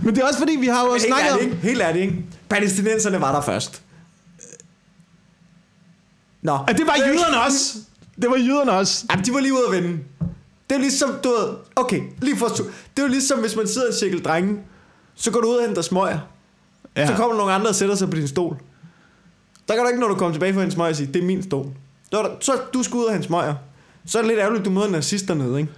[0.03, 1.39] Men det er også fordi, vi har jo Helt snakket om...
[1.39, 1.69] ærligt, ikke?
[1.69, 2.25] Helt ærligt, ikke?
[2.49, 3.83] Palæstinenserne var der først.
[6.43, 6.59] Nå.
[6.69, 7.75] At det var jyderne også.
[8.23, 9.05] Det var jyderne også.
[9.11, 9.99] Jamen, de var lige ude at vinde.
[10.71, 12.59] Det er ligesom, du ved, okay, lige for, det
[12.97, 14.59] er jo ligesom, hvis man sidder i en cirkel drenge,
[15.15, 16.19] så går du ud og henter smøger.
[16.97, 17.07] Ja.
[17.07, 18.57] Så kommer der nogle andre og sætter sig på din stol.
[19.69, 21.43] Der kan du ikke, når du kommer tilbage fra en smøger, sige, det er min
[21.43, 21.67] stol.
[22.11, 23.55] Så, er der, så du skal ud og hente smøger.
[24.07, 25.73] Så er det lidt ærgerligt, du møder nazister nede, ikke?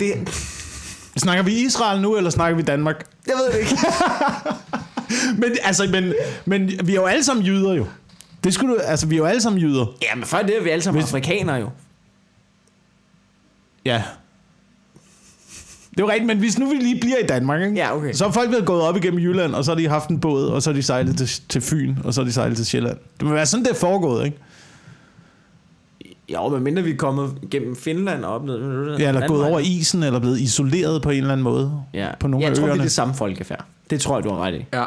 [0.00, 0.28] Det,
[1.16, 3.06] Snakker vi Israel nu, eller snakker vi Danmark?
[3.26, 3.76] jeg ved det ikke.
[5.40, 6.14] Men, altså, men,
[6.44, 7.86] men vi er jo alle sammen jyder jo.
[8.44, 9.86] Det skulle du, altså, vi er jo alle sammen jyder.
[10.02, 11.68] Ja, men før det er vi alle sammen Hvis- afrikanere jo.
[13.84, 14.02] Ja.
[15.90, 17.74] Det er jo rigtigt, men hvis nu vi lige bliver i Danmark, ikke?
[17.74, 18.12] Ja, okay.
[18.12, 20.46] så er folk været gået op igennem Jylland, og så har de haft en båd,
[20.48, 22.96] og så har de sejlet til, til Fyn, og så har de sejlet til Sjælland.
[23.20, 24.38] Det må være sådan, det er foregået, ikke?
[26.32, 28.98] Jo, men mindre vi er kommet gennem Finland og oplevet...
[29.00, 31.82] Ja, eller gået over isen, eller blevet isoleret på en eller anden måde.
[31.94, 32.08] ja.
[32.20, 32.84] på nogle jeg af tror, det er øerne.
[32.84, 33.64] det samme folkefærd.
[33.90, 34.64] Det tror jeg, du har ret i.
[34.72, 34.84] Ja.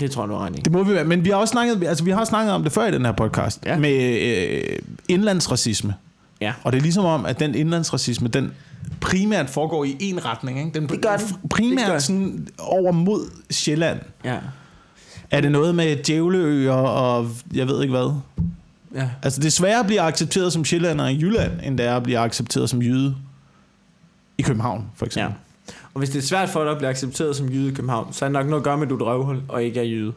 [0.00, 0.60] Det tror jeg, du har ret i.
[0.60, 1.04] Det må vi være.
[1.04, 3.12] Men vi har også snakket, altså, vi har snakket om det før i den her
[3.12, 3.78] podcast, Ja.
[3.78, 4.78] med øh,
[5.08, 5.94] indlandsracisme.
[6.40, 6.52] Ja.
[6.64, 8.52] Og det er ligesom om, at den indlandsracisme, den
[9.00, 10.58] primært foregår i en retning.
[10.58, 10.80] Ikke?
[10.80, 11.48] Den Det gør den.
[11.50, 13.20] primært Det gør sådan over mod
[13.50, 14.00] Sjælland.
[14.24, 14.38] Ja.
[15.30, 18.14] Er det noget med djævleøer og jeg ved ikke hvad?
[18.94, 19.10] Ja.
[19.22, 22.02] Altså det er sværere at blive accepteret som sjællander i Jylland, end det er at
[22.02, 23.16] blive accepteret som jyde
[24.38, 25.06] i København, for ja.
[25.06, 25.34] eksempel.
[25.94, 28.24] Og hvis det er svært for dig at blive accepteret som jyde i København, så
[28.24, 29.84] er det nok noget at gøre med, at du er et røvhul, og ikke er
[29.84, 30.12] jyde.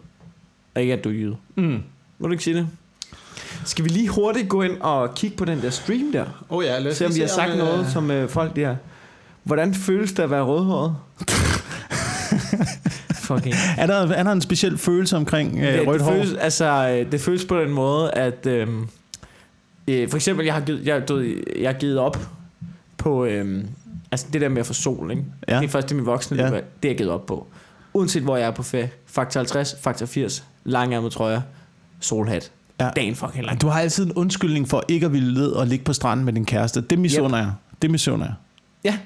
[0.76, 1.36] Og ikke at du er jyde.
[1.56, 1.80] Mm.
[2.20, 2.68] Må du ikke sige det?
[3.66, 6.26] Skal vi lige hurtigt gå ind og kigge på den der stream der?
[6.50, 8.76] Oh ja, lad os Se om vi har sagt noget, som øh, folk der...
[9.44, 10.96] Hvordan føles det at være rødhåret?
[13.16, 13.56] Fucking.
[13.78, 16.14] Er der, er der en speciel følelse omkring øh, det, rødt det, hår?
[16.14, 16.66] føles, altså,
[17.06, 18.88] øh, det føles på den måde, at øhm,
[19.88, 21.24] øh, for eksempel, jeg har, givet, jeg, du,
[21.60, 22.18] jeg har givet op
[22.98, 23.68] på øhm,
[24.12, 25.24] altså det der med at få sol, ikke?
[25.48, 25.58] Ja.
[25.60, 26.44] Det er først i min voksne Ja.
[26.44, 27.48] liv, det har jeg givet op på.
[27.94, 28.90] Uanset hvor jeg er på ferie.
[29.06, 31.42] Faktor 50, faktor 80, langærmet trøjer,
[32.00, 32.52] solhat.
[32.86, 32.90] Ja.
[32.96, 33.62] Dagen fucking lang.
[33.62, 36.34] Du har altid en undskyldning for ikke at ville ned og ligge på stranden med
[36.34, 36.82] din kæreste.
[36.82, 37.52] Det misunder jeg.
[37.82, 38.34] Det misunder jeg.
[38.84, 38.98] Ja,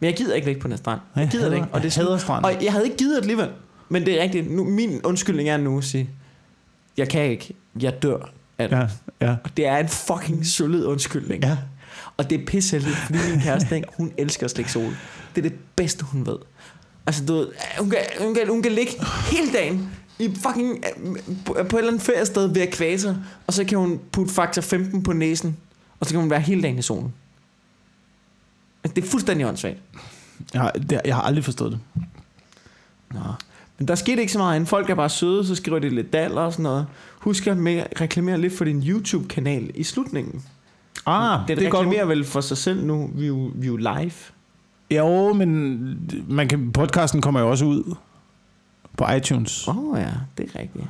[0.00, 1.00] men jeg gider ikke ligge på den strand.
[1.16, 1.74] Jeg Jeg gider det hader- ikke.
[1.74, 2.44] Og, det er hader stranden.
[2.44, 3.48] og jeg havde ikke givet det alligevel.
[3.88, 4.50] Men det er rigtigt.
[4.50, 6.10] Nu, min undskyldning er nu at sige,
[6.96, 7.54] jeg kan ikke.
[7.80, 8.76] Jeg dør af det.
[8.76, 8.86] Ja,
[9.26, 11.44] ja, Og det er en fucking solid undskyldning.
[11.44, 11.56] ja.
[12.16, 14.96] Og det er pisseheldigt, fordi min kæreste, ikke, hun elsker at slikke sol.
[15.34, 16.36] Det er det bedste, hun ved.
[17.06, 18.92] Altså, du ved, hun kan, hun kan, hun kan ligge
[19.30, 23.78] hele dagen i fucking, øh, på et eller andet feriested ved ekvator, og så kan
[23.78, 25.56] hun putte faktor 15 på næsen,
[26.00, 27.14] og så kan hun være hele dagen i solen.
[28.96, 29.78] Det er fuldstændig åndssvagt.
[30.54, 31.80] Jeg har, det, jeg har aldrig forstået det.
[33.14, 33.20] Nå.
[33.78, 36.40] Men der skete ikke så meget, folk er bare søde, så skriver de lidt daller
[36.40, 36.86] og sådan noget.
[37.18, 40.42] Husk at med, reklamere lidt for din YouTube-kanal i slutningen.
[41.06, 41.80] Ah, Den det er godt.
[41.86, 44.12] reklamerer vel for sig selv nu, vi er jo, vi er jo live.
[44.90, 45.78] Jo, men
[46.28, 47.94] man kan, podcasten kommer jo også ud
[48.98, 49.68] på iTunes.
[49.68, 50.06] Åh oh, ja,
[50.38, 50.84] det er rigtigt.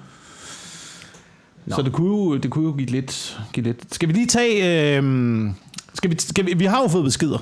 [1.67, 1.77] Nå.
[1.77, 3.95] Så det kunne, jo, det kunne jo give lidt, give lidt.
[3.95, 4.97] Skal vi lige tage...
[4.99, 5.51] Øh,
[5.95, 7.39] skal vi, skal vi, vi har jo fået beskeder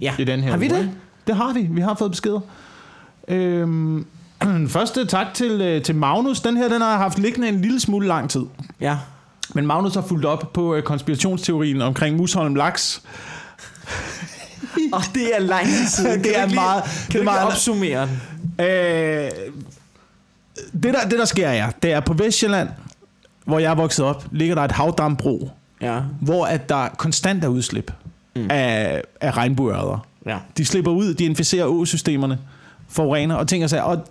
[0.00, 0.90] Ja, i den her har vi uge, det?
[1.26, 1.60] Det har vi.
[1.70, 2.40] Vi har fået beskeder.
[3.28, 4.06] Øhm,
[4.68, 6.40] første tak til, øh, til Magnus.
[6.40, 8.42] Den her den har jeg haft liggende en lille smule lang tid.
[8.80, 8.98] Ja.
[9.54, 13.02] Men Magnus har fulgt op på øh, konspirationsteorien omkring Musholm Laks.
[14.92, 16.20] Og det er lang tid siden.
[16.24, 18.08] Det er ikke lige- meget- Kan det du er meget- opsummere
[18.58, 18.66] den?
[18.66, 19.30] Øh,
[20.72, 22.68] det, der, det der sker er, det er på Vestjylland,
[23.44, 25.50] hvor jeg er vokset op, ligger der et havdambro,
[25.80, 26.00] Ja.
[26.20, 27.92] hvor at der konstant er udslip
[28.36, 28.46] mm.
[28.50, 30.06] af, af regnbueørder.
[30.26, 30.38] Ja.
[30.56, 32.38] De slipper ud, de inficerer åsystemerne,
[32.88, 33.82] forurener og ting og sager.
[33.82, 34.04] Og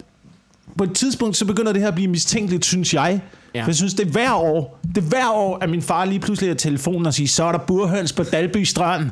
[0.77, 3.21] på et tidspunkt, så begynder det her at blive mistænkeligt, synes jeg.
[3.55, 3.61] Ja.
[3.61, 6.19] For jeg synes, det er hver år, det er hver år, at min far lige
[6.19, 9.09] pludselig er telefonen og siger, så er der burhøns på Dalby Strand.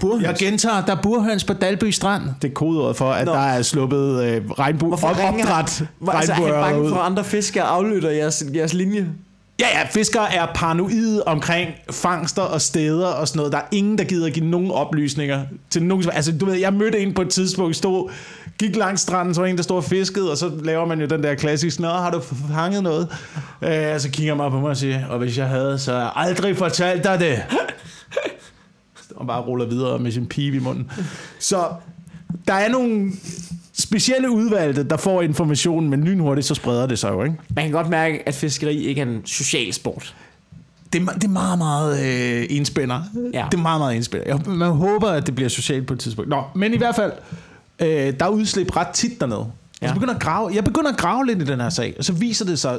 [0.00, 0.22] Burhøns?
[0.24, 2.22] Jeg gentager, der er burhøns på Dalby Strand.
[2.42, 3.32] Det er kodeordet for, at Nå.
[3.32, 5.88] Der er sluppet øh, regnbue, op, ringer opdræt han?
[5.98, 9.08] Hvor- Altså, er han bange for, at andre fiskere aflytter jeres, jeres linje?
[9.60, 13.52] Ja, ja, fiskere er paranoide omkring fangster og steder og sådan noget.
[13.52, 16.04] Der er ingen, der gider give nogen oplysninger til nogen.
[16.12, 18.10] Altså, du ved, jeg mødte en på et tidspunkt, stod,
[18.58, 21.06] gik langs stranden, så var en, der stod og fiskede, og så laver man jo
[21.06, 22.20] den der klassiske, Nå, har du
[22.54, 23.08] fanget noget?
[23.62, 26.00] Øh, så kigger man op på mig og siger, og hvis jeg havde, så har
[26.00, 27.42] jeg aldrig fortalt dig det.
[29.20, 30.90] og bare ruller videre med sin pibe i munden.
[31.38, 31.68] Så
[32.48, 33.12] der er nogle
[33.72, 37.36] specielle udvalgte, der får informationen, men lynhurtigt så spreder det sig jo, ikke?
[37.56, 40.14] Man kan godt mærke, at fiskeri ikke er en social sport.
[40.92, 43.00] Det, er- det er meget, meget øh, enspænder.
[43.34, 43.44] Ja.
[43.50, 44.26] Det er meget, meget enspænder.
[44.26, 46.30] Jeg, man håber, at det bliver socialt på et tidspunkt.
[46.30, 47.12] Nå, men i hvert fald,
[47.80, 47.88] øh,
[48.20, 49.38] der er udslip ret tit dernede.
[49.40, 49.46] Ja.
[49.82, 49.86] Ja.
[49.86, 52.12] Jeg, begynder at grave, jeg begynder at grave lidt i den her sag, og så
[52.12, 52.78] viser det sig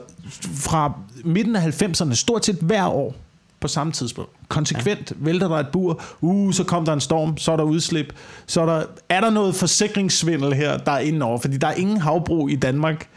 [0.55, 0.93] fra
[1.25, 3.15] midten af 90'erne, stort set hver år
[3.61, 4.31] på samme tidspunkt.
[4.47, 5.15] Konsekvent ja.
[5.19, 8.13] vælter der et bur, uh, så kom der en storm, så er der udslip,
[8.47, 11.97] så er der, er der noget forsikringssvindel her, der er indenover, fordi der er ingen
[11.97, 13.07] havbrug i Danmark,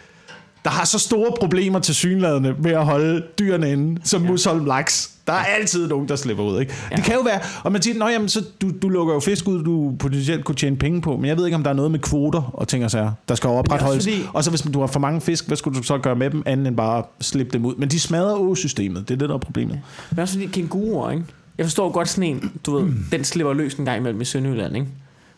[0.65, 4.31] der har så store problemer til synladende med at holde dyrene inde, som ja.
[4.31, 5.14] Musholm Laks.
[5.27, 6.61] Der er altid nogen, der slipper ud.
[6.61, 6.75] Ikke?
[6.91, 6.97] Ja.
[6.97, 9.65] Det kan jo være, og man siger, at så du, du lukker jo fisk ud,
[9.65, 11.99] du potentielt kunne tjene penge på, men jeg ved ikke, om der er noget med
[11.99, 14.05] kvoter og ting og sager, der skal opretholdes.
[14.05, 16.31] fordi- Og så hvis du har for mange fisk, hvad skulle du så gøre med
[16.31, 17.75] dem, andet end bare slippe dem ud?
[17.75, 19.81] Men de smadrer åsystemet, det er det, der er problemet.
[20.11, 21.25] Men også fordi kænguruer, ikke?
[21.59, 24.77] Jeg forstår godt sådan en, du ved, den slipper løs en gang imellem i Sønderjylland,
[24.77, 24.89] ikke?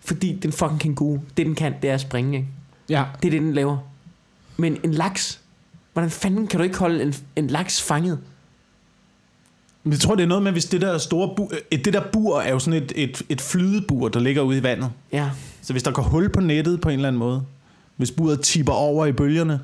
[0.01, 2.49] Fordi den fucking kænguru, det den kan, det er at springe, ikke?
[2.89, 3.05] Ja.
[3.23, 3.77] Det er det, den laver.
[4.57, 5.41] Men en laks,
[5.93, 8.19] hvordan fanden kan du ikke holde en, en laks fanget?
[9.91, 12.41] Jeg tror, det er noget med, hvis det der store bur, et, det der bur
[12.41, 14.91] er jo sådan et, et, et flydebur, der ligger ude i vandet.
[15.13, 15.31] Ja.
[15.63, 17.43] Så hvis der går hul på nettet på en eller anden måde,
[17.97, 19.61] hvis buret tipper over i bølgerne,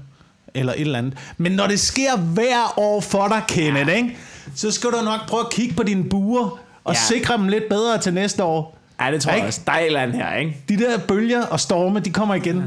[0.55, 1.15] eller et eller andet.
[1.39, 3.95] Men når det sker hver år for dig, Kenneth, ja.
[3.95, 4.17] ikke?
[4.55, 7.01] så skal du nok prøve at kigge på dine buer, og ja.
[7.01, 8.79] Sikre dem lidt bedre til næste år.
[9.01, 9.47] Ja, det tror jeg Ikke?
[9.47, 9.61] også.
[9.67, 10.57] Der er et eller andet her, ikke?
[10.69, 12.57] De der bølger og storme, de kommer igen.
[12.57, 12.63] Ja.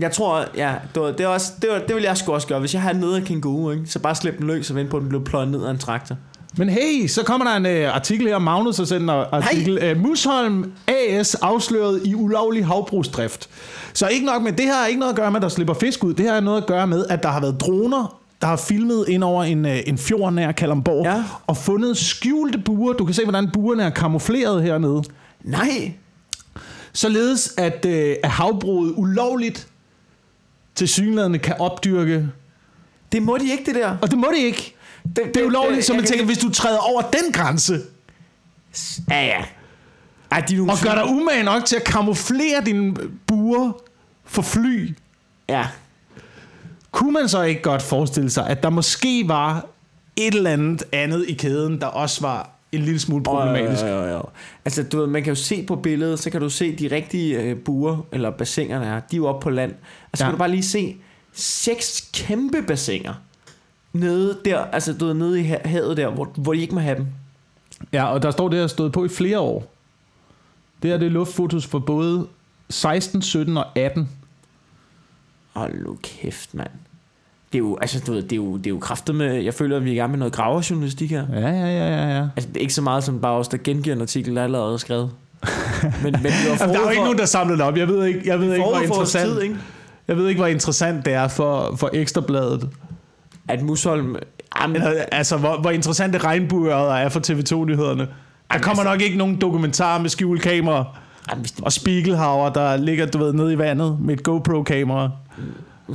[0.00, 2.46] Jeg tror, ja, det, var, det, er også, det, var, det vil jeg sgu også
[2.46, 2.60] gøre.
[2.60, 3.86] Hvis jeg har nede af kænguru, ikke?
[3.86, 5.78] så bare slip den løs og vente på, at den bliver pløjet ned af en
[5.78, 6.16] traktor.
[6.56, 9.90] Men hey, så kommer der en uh, artikel her, Magnus har sendt en artikel.
[9.96, 13.48] Uh, Musholm AS afsløret i ulovlig havbrugsdrift.
[13.94, 15.74] Så ikke nok med, det her har ikke noget at gøre med, at der slipper
[15.74, 16.14] fisk ud.
[16.14, 19.04] Det her har noget at gøre med, at der har været droner, der har filmet
[19.08, 21.24] ind over en, uh, en fjord nær Kalamborg, Ja.
[21.46, 22.92] og fundet skjulte buer.
[22.92, 25.02] Du kan se, hvordan buerne er kamufleret hernede.
[25.44, 25.92] Nej!
[26.92, 27.92] Således at, uh,
[28.22, 29.68] at havbruget ulovligt
[30.74, 32.28] til synlædende kan opdyrke.
[33.12, 33.96] Det må de ikke, det der.
[34.02, 34.74] Og det må det ikke.
[35.06, 37.80] Det, Det er ulovligt, så jeg man tænker, hvis du træder over den grænse,
[39.10, 39.44] Ja, ja.
[40.30, 42.94] Ej, de og gør dig umage nok til at kamuflere dine
[43.26, 43.72] buer
[44.24, 44.94] for fly,
[45.48, 45.66] Ja.
[46.90, 49.66] kunne man så ikke godt forestille sig, at der måske var
[50.16, 53.82] et eller andet andet i kæden, der også var en lille smule problematisk?
[53.82, 54.22] Jo, jo, jo, jo.
[54.64, 57.40] Altså, du ved, man kan jo se på billedet, så kan du se de rigtige
[57.40, 59.72] øh, buer, eller bassinerne er, de er jo oppe på land.
[60.12, 60.26] Og så Ja.
[60.26, 60.30] ja.
[60.30, 60.96] kan du bare lige se
[61.32, 63.14] seks kæmpe bassiner
[63.92, 66.80] nede der, altså du ved, nede i ha- havet der, hvor, hvor de ikke må
[66.80, 67.06] have dem.
[67.92, 69.72] Ja, og der står det her stået på i flere år.
[70.82, 72.26] Det her det er luftfotos for både
[72.70, 74.08] 16, 17 og 18.
[75.52, 76.70] Hold nu kæft, mand.
[77.52, 79.54] Det er jo, altså, du ved, det er jo, det er jo kraftet med, jeg
[79.54, 81.26] føler, at vi er i gang med noget graverjournalistik her.
[81.32, 82.28] Ja, ja, ja, ja, ja.
[82.36, 84.44] Altså, det er ikke så meget som bare os, der gengiver en artikel, der er
[84.44, 85.10] allerede skrevet.
[86.02, 87.76] Men, men vi var Jamen, der er jo ikke nogen, der samler det op.
[87.76, 89.56] Jeg ved ikke, jeg ved ikke hvor interessant, tid, ikke?
[90.08, 92.68] jeg ved ikke, hvor interessant det er for, for Ekstrabladet.
[93.48, 94.16] At Musholm...
[94.60, 98.08] Jamen, Eller, altså, hvor, hvor interessante regnbueører er for TV2-nyhederne.
[98.52, 100.84] Der kommer nok ikke nogen dokumentar med skjult kamera
[101.30, 105.10] jamen, hvis det, og Spiegelhauer, der ligger, du ved, nede i vandet med et GoPro-kamera.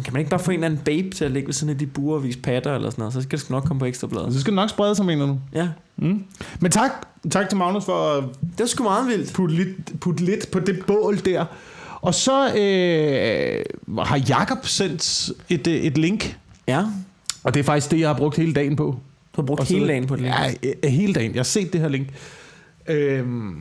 [0.03, 1.77] kan man ikke bare få en eller anden babe til at ligge ved sådan af
[1.79, 4.33] de buer og vise patter eller sådan noget, så skal det nok komme på ekstrabladet.
[4.33, 5.39] Så skal det nok sprede sig, mener du.
[5.53, 5.67] Ja,
[5.99, 6.23] Mm.
[6.59, 6.91] Men tak,
[7.31, 9.33] tak til Magnus for at det var sgu meget vildt.
[9.33, 11.45] putte lidt, putte lidt på det bål der.
[12.01, 13.65] Og så øh,
[14.05, 16.37] har Jakob sendt et, øh, et link,
[16.67, 16.83] Ja,
[17.43, 18.83] og det er faktisk det, jeg har brugt hele dagen på.
[19.35, 20.23] du har brugt Og så- hele dagen på det.
[20.23, 21.31] Ja, øh, hele dagen.
[21.31, 22.07] Jeg har set det her link.
[22.87, 23.55] Øhm,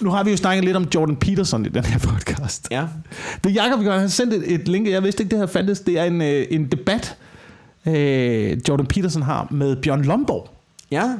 [0.00, 2.68] nu har vi jo snakket lidt om Jordan Peterson i den her podcast.
[2.70, 2.86] Ja,
[3.44, 5.80] Det Jacob gør, han sendte et, et link, jeg vidste ikke, det her fandtes.
[5.80, 7.16] Det er en, øh, en debat,
[7.86, 10.48] øh, Jordan Peterson har med Bjørn Lomborg.
[10.90, 11.14] ja.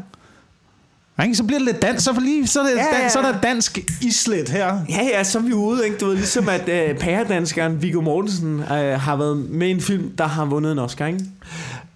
[1.23, 1.35] Ikke?
[1.35, 3.33] Så bliver det lidt dansk, så, for lige, så, er det, Ja, ja, så er
[3.33, 4.81] der dansk islet her.
[4.89, 5.99] Ja, ja, så er vi ude, ikke?
[5.99, 10.11] Du ved, ligesom at øh, pæredanskeren Viggo Mortensen øh, har været med i en film,
[10.19, 11.25] der har vundet en Oscar, ikke?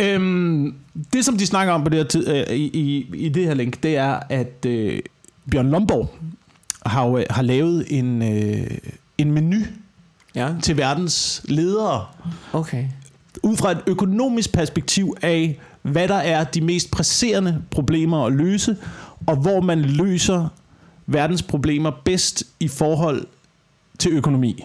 [0.01, 0.75] Øhm,
[1.13, 3.55] det, som de snakker om på det her tid, øh, i, i, i det her
[3.55, 4.99] link, det er, at øh,
[5.51, 6.15] Bjørn Lomborg
[6.87, 8.67] har, øh, har lavet en, øh,
[9.19, 9.57] en menu
[10.35, 12.07] Ja, til verdens ledere,
[12.53, 12.85] okay.
[13.43, 18.77] ud fra et økonomisk perspektiv af, hvad der er de mest presserende problemer at løse,
[19.27, 20.49] og hvor man løser
[21.07, 23.27] verdens problemer bedst i forhold
[23.99, 24.65] til økonomi.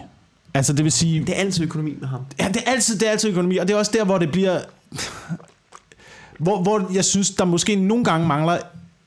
[0.54, 2.20] Altså det vil sige, Det er altid økonomi med ham.
[2.40, 4.30] Ja, det er altid, det er altid økonomi, og det er også der, hvor det
[4.32, 4.60] bliver...
[6.38, 8.58] Hvor, hvor jeg synes, der måske nogle gange mangler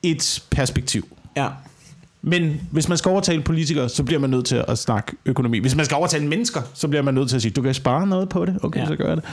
[0.04, 1.08] et perspektiv.
[1.36, 1.48] Ja.
[2.22, 5.60] Men hvis man skal overtale politikere, så bliver man nødt til at snakke økonomi.
[5.60, 8.08] Hvis man skal overtale mennesker, så bliver man nødt til at sige, du kan spare
[8.08, 8.60] noget på det.
[8.64, 8.88] Okay, Ja.
[8.88, 9.24] så gør jeg det.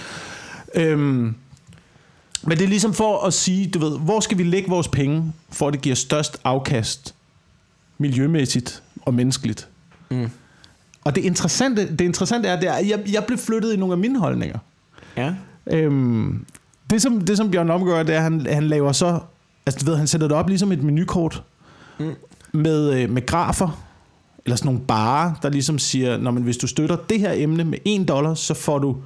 [0.74, 1.34] Øhm,
[2.48, 5.32] men det er ligesom for at sige, du ved, hvor skal vi lægge vores penge,
[5.50, 7.14] for at det giver størst afkast
[7.98, 9.68] miljømæssigt og menneskeligt.
[10.10, 10.30] Mm.
[11.04, 13.92] Og det interessante, det interessante er, det er at jeg, jeg blev flyttet i nogle
[13.92, 14.58] af mine holdninger.
[15.16, 15.34] Ja.
[15.70, 16.44] Øhm,
[16.90, 19.20] det, som, det som Bjørn Omgaard, det er, at han, han laver så...
[19.66, 21.42] Altså, du ved, han sætter det op ligesom et menukort
[21.98, 22.14] Mm.
[22.52, 23.84] med, øh, med grafer,
[24.44, 27.64] eller sådan nogle barer, der ligesom siger, når man, hvis du støtter det her emne
[27.64, 28.96] med 1 dollar, så får du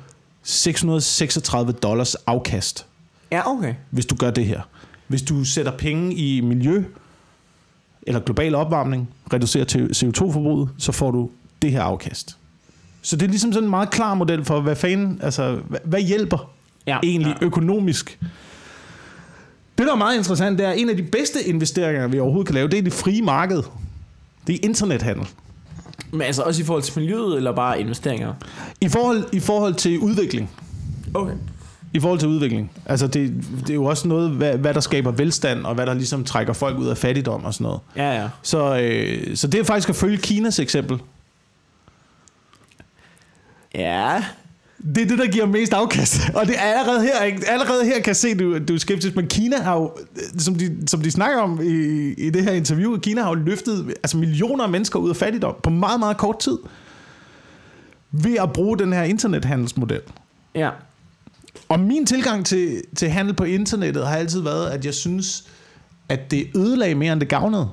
[0.42, 2.86] 636 dollars afkast,
[3.32, 3.74] Ja, okay.
[3.90, 4.60] hvis du gør det her.
[5.08, 6.84] Hvis du sætter penge i miljø,
[8.06, 11.30] eller global opvarmning, reducerer til CO2-forbruget, så får du
[11.62, 12.36] det her afkast.
[13.02, 16.00] Så det er ligesom sådan en meget klar model for, hvad fanden, altså, hvad, hvad
[16.00, 16.50] hjælper
[16.86, 16.98] Ja.
[17.02, 17.46] egentlig Ja.
[17.46, 18.18] økonomisk.
[19.78, 22.46] Det, der er meget interessant, det er, at en af de bedste investeringer, vi overhovedet
[22.46, 23.62] kan lave, det er det frie marked.
[24.46, 25.26] Det er internethandel.
[26.10, 28.34] Men altså også i forhold til miljøet, eller bare investeringer?
[28.80, 30.50] I forhold, I forhold til udvikling.
[31.14, 31.34] Okay.
[31.94, 32.70] I forhold til udvikling.
[32.86, 35.94] Altså, det, det er jo også noget, hvad, hvad der skaber velstand, og hvad der
[35.94, 37.80] ligesom trækker folk ud af fattigdom og sådan noget.
[37.96, 38.28] Ja, ja.
[38.42, 40.98] Så, øh, så det er faktisk at følge Kinas eksempel.
[43.74, 44.24] Ja.
[44.94, 46.20] Det er det, der giver mest afkast.
[46.34, 47.48] Og det er allerede her, ikke?
[47.48, 49.92] allerede her kan jeg se, du, du er skeptisk, men Kina har jo,
[50.38, 51.68] som de, som de snakker om i,
[52.12, 55.54] i det her interview, Kina har jo løftet altså millioner af mennesker ud af fattigdom
[55.62, 56.58] på meget, meget kort tid.
[58.10, 60.00] Ved at bruge den her internethandelsmodel.
[60.54, 60.70] Ja.
[61.68, 65.48] Og min tilgang til, til handel på internettet har altid været, at jeg synes,
[66.08, 67.70] at det ødelagde mere, end det gavnede.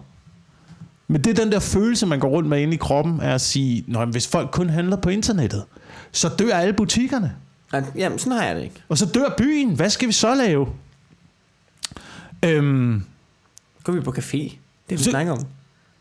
[1.07, 3.41] Men det er den der følelse, man går rundt med inde i kroppen, er at
[3.41, 5.63] sige, Nå, hvis folk kun handler på internettet,
[6.11, 7.35] så dør alle butikkerne.
[7.73, 8.83] Ja, Jamen, sådan har jeg det ikke.
[8.89, 9.75] Og så dør byen.
[9.75, 10.67] Hvad skal vi så lave?
[12.45, 13.03] Øhm,
[13.83, 14.37] Går vi på café?
[14.37, 15.45] Det er vi Så- snakker om.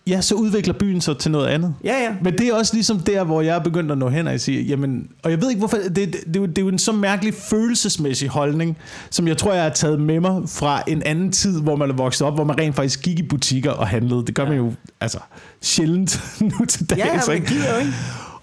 [0.09, 1.74] Ja, så udvikler byen sig til noget andet.
[1.84, 2.14] Ja, ja.
[2.22, 4.62] Men det er også ligesom der, hvor jeg er begyndt at nå hen og sige,
[4.62, 6.78] jamen, og jeg ved ikke hvorfor, det, det, det, er jo- det er jo en
[6.78, 8.78] så mærkelig følelsesmæssig holdning,
[9.11, 11.94] som jeg tror, jeg har taget med mig fra en anden tid, hvor man er
[11.94, 14.26] vokset op, hvor man rent faktisk gik i butikker og handlede.
[14.26, 14.48] Det gør Ja.
[14.48, 15.18] man jo altså
[15.62, 16.20] sjældent
[16.59, 16.98] nu til dags.
[17.00, 17.46] Ja, ja, ikke?
[17.46, 17.92] gider jo ikke.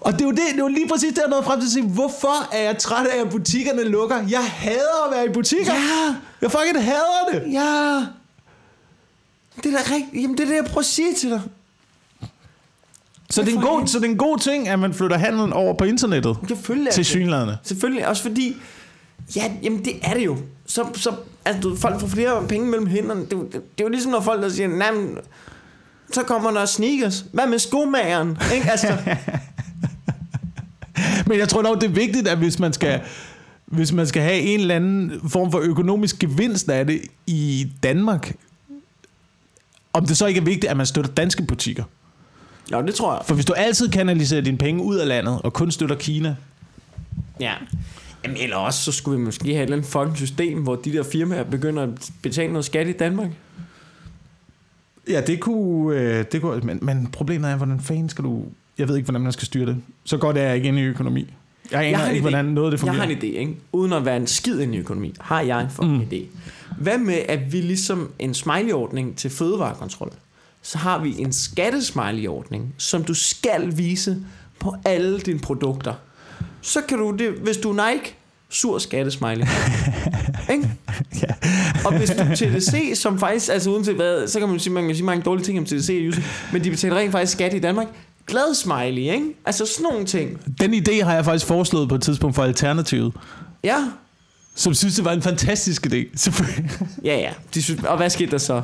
[0.00, 1.66] Og det er jo det, det er jo lige præcis det, jeg nåede frem til
[1.66, 4.16] at sige, hvorfor er jeg træt af, at butikkerne lukker?
[4.30, 5.72] Jeg hader at være i butikker.
[5.72, 6.14] Ja.
[6.42, 7.52] Jeg fucking hader det.
[7.52, 8.06] Ja.
[9.64, 10.22] Det er da rigtigt.
[10.22, 11.40] Jamen, det er det, jeg prøver at sige til dig.
[13.30, 15.52] Så det, er en god, så det er en god ting, at man flytter handelen
[15.52, 16.36] over på internettet.
[16.48, 17.58] Selvfølgelig Til synlædende.
[17.62, 18.56] Selvfølgelig, også fordi...
[19.36, 20.36] Ja, jamen det er det jo.
[20.66, 21.14] Så, så
[21.44, 23.20] altså, du, folk får flere penge mellem hænderne.
[23.20, 25.18] Det, er jo- det, det er jo ligesom, når folk der siger, nej, men,
[26.12, 27.24] så kommer der sneakers.
[27.32, 28.38] Hvad med skomageren?
[28.54, 28.70] Ikke?
[28.70, 28.96] Altså,
[31.26, 33.00] Men jeg tror nok, det er vigtigt, at hvis man skal,
[33.66, 38.36] hvis man skal have en eller anden form for økonomisk gevinst af det i Danmark,
[39.92, 41.84] om det så ikke er vigtigt, at man støtter danske butikker.
[42.72, 43.22] Jo, det tror jeg.
[43.26, 46.36] For hvis du altid kanaliserer dine penge ud af landet, og kun støtter Kina,
[47.40, 47.52] Ja.
[48.24, 50.92] Jamen, eller også, så skulle vi måske have et eller andet fucking system, hvor de
[50.92, 53.30] der firmaer begynder at betale noget skat i Danmark.
[55.08, 56.00] ja, det kunne...
[56.00, 58.44] Øh, det kunne men, men problemet er, hvordan fanden skal du...
[58.78, 59.76] Jeg ved ikke, hvordan man skal styre det.
[60.04, 61.34] Så godt er jeg ikke inde i økonomi.
[61.70, 63.06] Jeg aner har en ikke, hvordan noget af det Jeg fungerer.
[63.06, 63.56] har en idé, ikke?
[63.72, 66.08] Uden at være en skid ind i økonomi, har jeg en fucking mm.
[66.12, 66.22] idé.
[66.78, 70.12] Hvad med, at vi ligesom en smiley-ordning til fødevarekontrol,
[70.66, 74.16] så har vi en skattesmiley-ordning, som du skal vise
[74.58, 75.94] på alle dine produkter.
[76.62, 78.14] Så kan du det, hvis du er Nike,
[78.48, 79.46] sur skattesmiley.
[80.52, 80.70] ikke?
[81.22, 81.34] Ja.
[81.84, 84.86] Og hvis du er TDC, som faktisk, altså uanset hvad, så kan man sige, man
[84.86, 86.14] kan sige mange dårlige ting om TDC
[86.52, 87.86] men de betaler rent faktisk skat i Danmark.
[88.26, 89.34] Glad smiley, ikke?
[89.44, 90.40] Altså sådan nogle ting.
[90.60, 93.12] Den idé har jeg faktisk foreslået på et tidspunkt for Alternativet,
[93.64, 93.88] Ja,
[94.54, 96.30] som synes, det var en fantastisk idé.
[97.04, 97.30] Ja, ja.
[97.54, 98.62] De synes, og hvad skete der så?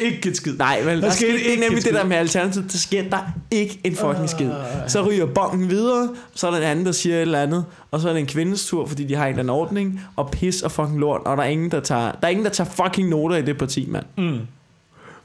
[0.00, 0.56] Ikke et skid.
[0.56, 2.72] Nej, vel, der, Der skete skete, det er ikke nemlig et det der med alternativet.
[2.72, 3.18] Der sker der
[3.50, 4.50] ikke en fucking skid.
[4.88, 8.00] Så ryger bongen videre, så er der en anden, der siger et eller andet, og
[8.00, 10.62] så er det en kvindes tur, fordi de har en eller anden ordning, og pis
[10.62, 13.08] og fucking lort, og der er ingen, der tager, der er ingen, der tager fucking
[13.08, 14.04] noter i det parti, mand.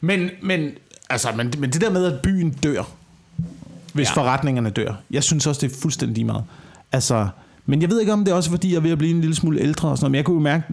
[0.01, 0.69] Men, men,
[1.09, 2.83] altså, men, men det der med, at byen dør,
[3.93, 4.13] hvis Ja.
[4.21, 6.43] forretningerne dør, jeg synes også, det er fuldstændig meget.
[6.91, 7.27] Altså,
[7.65, 9.21] men jeg ved ikke, om det er også fordi, jeg er ved at blive en
[9.21, 10.63] lille smule ældre og sådan noget, men jeg kunne jo mærke,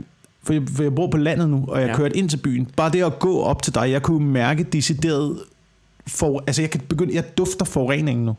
[0.44, 1.90] for jeg, for jeg bor på landet nu, og jeg Ja.
[1.92, 1.96] ja.
[1.96, 2.68] kørt ind til byen.
[2.76, 5.38] Bare det at gå op til dig, jeg kunne mærke decideret,
[6.06, 8.36] for, altså jeg kan begynde, jeg dufter forureningen nu.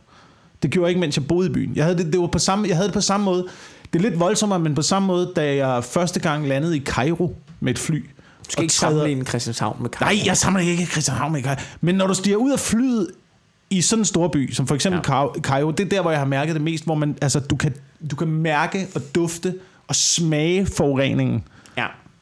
[0.64, 1.72] Det gjorde jeg ikke, mens jeg boede i byen.
[1.76, 3.46] Jeg havde det, det var på samme, jeg havde det på samme måde.
[3.94, 7.36] Det er lidt voldsommere, men på samme måde, da jeg første gang landede i Cairo
[7.60, 8.06] med et fly.
[8.46, 10.14] Du skal ikke sammenligne Christianshavn med Kairo.
[10.14, 11.60] Nej, jeg samler ikke Christianshavn med Cairo.
[11.82, 13.08] Men når du stiger ud af flyet
[13.70, 15.26] i sådan en stor by, som for eksempel Ja.
[15.42, 17.74] Cairo, det er der, hvor jeg har mærket det mest, hvor man, altså, du, kan,
[18.12, 19.56] du kan mærke og dufte
[19.88, 21.44] og smage forureningen.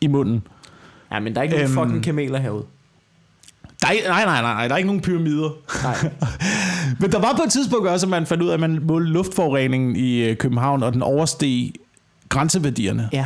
[0.02, 0.44] I munden.
[1.12, 1.84] ja, men der er ikke nogen Øhm.
[1.84, 2.64] fucking kameler herude.
[3.82, 5.50] Der er, nej, nej, nej, nej, der er ikke nogen pyramider.
[5.84, 6.12] Nej.
[7.00, 9.12] Men der var på et tidspunkt også, at man fandt ud af, at man målte
[9.12, 11.72] luftforureningen i øh, København, og den oversteg
[12.30, 13.10] grænseværdierne.
[13.14, 13.26] Ja.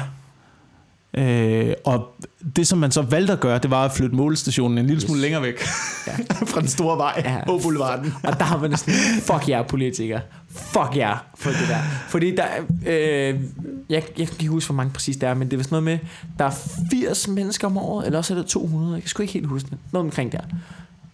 [1.13, 2.07] Øh, og
[2.55, 5.17] det, som man så valgte at gøre, det var at flytte målestationen en lille smule
[5.17, 5.22] Yes.
[5.22, 5.61] længere væk
[6.07, 6.11] Ja.
[6.51, 7.38] fra den store vej Ja.
[7.45, 8.13] på boulevarden.
[8.24, 10.22] Og der har man sådan, fuck jer politikere.
[10.51, 11.81] Fuck jer for det der.
[12.07, 12.47] Fordi der,
[12.85, 13.39] øh,
[13.89, 15.83] jeg, jeg kan ikke huske, hvor mange præcis der er, men det er vist noget
[15.83, 15.99] med,
[16.39, 19.33] der er 80 mennesker om året, eller også er det 200, jeg kan sgu ikke
[19.33, 19.77] helt huske det.
[19.91, 20.41] Noget omkring der.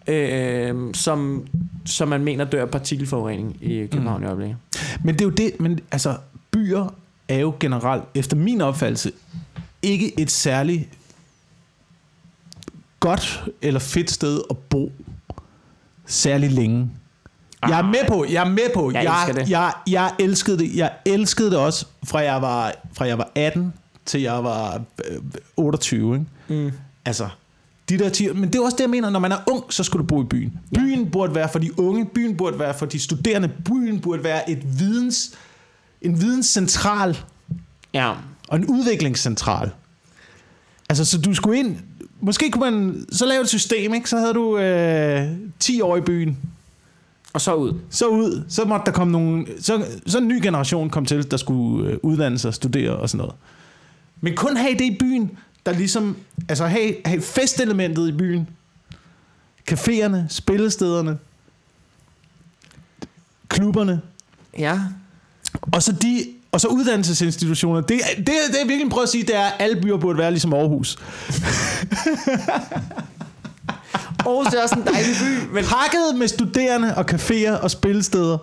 [0.06, 1.46] Øh, som,
[1.86, 4.24] som man mener dør partikelforurening i København mm.
[4.24, 4.56] i øjeblikket.
[5.04, 6.16] Men det er jo det, men altså,
[6.50, 6.94] byer
[7.28, 9.12] er jo generelt, efter min opfattelse,
[9.82, 10.88] ikke et særligt
[13.00, 14.92] godt eller fedt sted at bo
[16.06, 16.90] særlig længe.
[17.62, 18.90] Jeg er med på, jeg er med på.
[18.90, 19.50] Jeg jeg, elsker det.
[19.50, 20.76] Jeg, jeg elskede det.
[20.76, 23.72] Jeg elskede det også fra jeg var fra jeg var 18
[24.06, 25.18] til jeg var øh,
[25.56, 26.14] 28,
[26.48, 26.62] ikke?
[26.64, 26.72] Mm.
[27.04, 27.28] Altså,
[27.88, 29.84] de der 10, men det er også det, jeg mener, når man er ung, så
[29.84, 30.52] skal du bo i byen.
[30.72, 30.80] Ja.
[30.80, 34.50] Byen burde være for de unge, byen burde være for de studerende, byen burde være
[34.50, 35.30] et videns,
[36.02, 37.18] en videnscentral
[37.94, 38.12] Ja.
[38.48, 39.70] og en udviklingscentral.
[40.88, 41.76] Altså, så du skulle ind,
[42.20, 44.10] måske kunne man så lave et system, ikke?
[44.10, 45.28] Så havde du øh,
[45.60, 46.38] 10 år i byen,
[47.38, 47.74] Og så ud.
[47.90, 51.36] så ud, så måtte der komme nogle, så, så en ny generation kom til, der
[51.36, 53.34] skulle øh, uddanne sig, studere og sådan noget.
[54.20, 55.30] Men kun have det i byen,
[55.66, 56.16] der ligesom,
[56.48, 58.48] altså have, have festelementet i byen.
[59.70, 61.18] Caféerne, spillestederne,
[63.48, 64.00] klubberne,
[64.58, 64.80] Ja.
[65.72, 67.80] og så de, og så uddannelsesinstitutioner.
[67.80, 70.30] Det, det, det jeg virkelig prøver at sige, det er, at alle byer burde være
[70.30, 70.98] ligesom Aarhus.
[74.26, 78.38] Aarhus er også en dejlig by, men Pakket med studerende og caféer og spillesteder.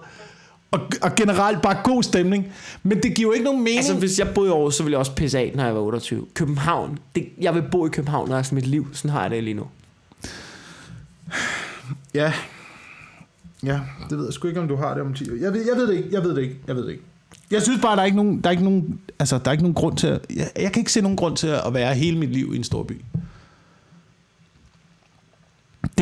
[0.72, 2.48] Og, og generelt bare god stemning.
[2.84, 3.78] Men det giver jo ikke nogen mening.
[3.78, 5.82] Altså, hvis jeg boede i Aarhus, så ville jeg også pisse af, når jeg var
[5.82, 6.26] 28.
[6.34, 7.00] København.
[7.16, 8.88] Det, jeg vil bo i København resten af mit liv.
[8.94, 9.64] Sådan har jeg det lige nu.
[12.14, 12.34] Ja.
[13.64, 15.36] Ja, det ved jeg sgu ikke, om du har det om 10 år.
[15.42, 17.04] Jeg ved, jeg ved det ikke, jeg ved det ikke, jeg ved det ikke.
[17.52, 19.64] Jeg synes bare, der er ikke nogen, der er ikke nogen, altså, der er ikke
[19.64, 22.18] nogen grund til at, jeg, jeg kan ikke se nogen grund til at være hele
[22.18, 23.02] mit liv i en stor by.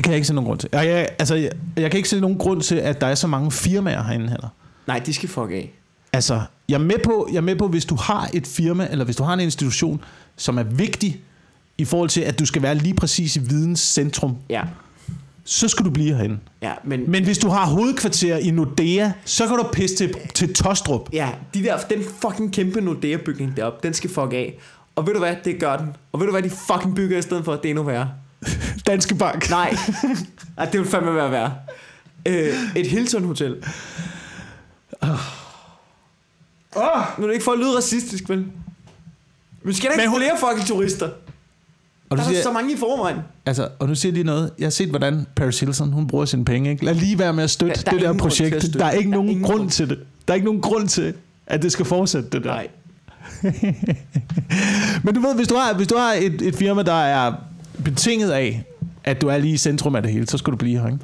[0.04, 0.70] Det kan jeg ikke se nogen grund til.
[0.74, 3.28] Jeg, jeg, altså, jeg, jeg kan ikke se nogen grund til, at der er så
[3.28, 4.47] mange firmaer herinde heller.
[4.88, 5.74] Nej, de skal fuck af.
[6.14, 9.06] Altså, jeg er med på, jeg er med på, hvis du har et firma, eller
[9.06, 10.04] hvis du har en institution,
[10.38, 11.22] som er vigtig
[11.78, 14.62] i forhold til, at du skal være lige præcis i videns centrum, Ja.
[15.43, 16.38] så skal du blive herinde.
[16.62, 20.54] Ja, men, Men hvis du har hovedkvarter i Nordea, så kan du pisse til, til
[20.54, 21.10] Tostrup.
[21.14, 24.54] ja, de der, den fucking kæmpe Nordea-bygning deroppe, den skal fuck af.
[24.95, 25.88] Og ved du hvad, det gør den.
[26.12, 28.10] Og ved du hvad, de fucking bygger i stedet for, det er endnu værre.
[28.87, 29.49] Danske Bank.
[29.49, 29.75] Nej,
[30.57, 31.53] Ej, det vil fandme være værre.
[32.27, 33.55] Øh, et Hilton Hotel.
[36.75, 37.01] Oh.
[37.17, 38.45] Nu er det ikke for at lyde racistisk, vel?
[39.63, 41.05] Men skal der ikke Men hun- flere fucking turister?
[42.09, 43.17] Og, Der du er siger, så mange i forvejen.
[43.45, 44.51] altså, og nu siger lige noget.
[44.59, 46.69] Jeg har set, hvordan Paris Hilton hun bruger sine penge.
[46.71, 46.85] Ikke?
[46.85, 48.61] Lad lige være med at støtte Der- der er det der projekt.
[48.63, 48.79] støtte.
[48.79, 49.69] Der er ikke Der er nogen ingen grund grund.
[49.69, 49.99] til det.
[50.27, 51.13] Der er ikke nogen grund til,
[51.47, 52.49] at det skal fortsætte det der.
[52.49, 52.67] Nej.
[55.03, 57.33] Men du ved, hvis du har, hvis du har et, et firma, der er
[57.84, 58.63] betinget af,
[59.03, 60.99] at du er lige i centrum af det hele, så skal du blive her, ikke?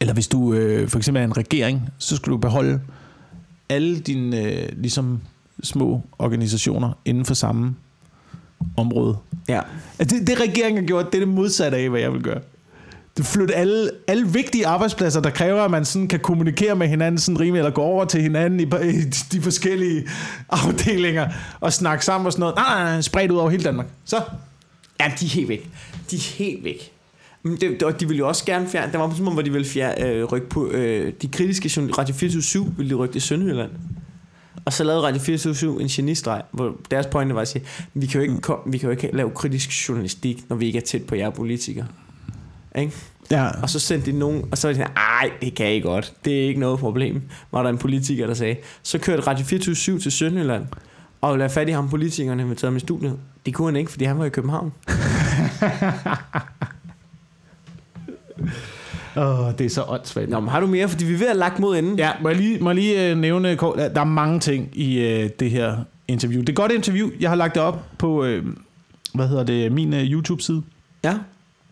[0.00, 2.80] Eller hvis du øh, for eksempel er en regering, så skal du beholde
[3.68, 5.20] alle dine øh, ligesom
[5.62, 7.74] små organisationer inden for samme
[8.76, 9.16] område.
[9.48, 9.60] Ja.
[9.98, 12.40] Altså, Det, det regeringen har gjort, det er det modsatte af, hvad jeg vil gøre.
[13.16, 17.18] Det flytter alle, alle vigtige arbejdspladser, der kræver, at man sådan kan kommunikere med hinanden
[17.18, 19.02] sådan rimelig, eller gå over til hinanden i, i
[19.32, 20.04] de forskellige
[20.50, 21.28] afdelinger,
[21.60, 22.56] og snakke sammen og sådan noget.
[22.56, 23.86] Nej, nej, nej, spredt ud over hele Danmark.
[24.04, 24.20] Så.
[25.00, 25.70] Ja, de er helt væk.
[26.10, 26.92] De er helt væk.
[27.42, 29.52] Men det, det, og de ville jo også gerne fjerne, der var på hvor de
[29.52, 33.70] ville fjerne, øh, rykke på, øh, de kritiske Radio 24 ville de rykke til Sønderjylland.
[34.64, 37.64] Og så lavede Radio 24 en genistreg, hvor deres pointe var at sige,
[37.94, 40.78] vi kan jo ikke, kom, vi kan jo ikke lave kritisk journalistik, når vi ikke
[40.78, 41.86] er tæt på jer politikere.
[42.78, 42.92] Ikke?
[43.30, 43.48] Ja.
[43.62, 46.12] Og så sendte de nogen, og så var de sådan, ej, det kan I godt.
[46.24, 47.22] Det er ikke noget problem.
[47.52, 48.56] Var der en politiker, der sagde.
[48.82, 50.66] Så kørte Radio 24 til Sønderjylland,
[51.30, 53.18] og lavede fat i ham politikerne med taget ham i studiet.
[53.46, 54.72] Det kunne han ikke, fordi han var i København.
[59.16, 60.30] Åh, det er så åndssvagt.
[60.30, 60.88] Nå, men har du mere?
[60.88, 61.98] Fordi vi er ved at lagt mod enden.
[61.98, 64.98] Ja, må jeg lige, må jeg lige øh, nævne, kort, der er mange ting i
[64.98, 65.76] øh, det her
[66.08, 66.40] interview.
[66.40, 67.10] Det er et godt interview.
[67.20, 68.46] Jeg har lagt det op på, øh,
[69.14, 70.62] hvad hedder det, min øh, YouTube-side.
[71.04, 71.14] Ja.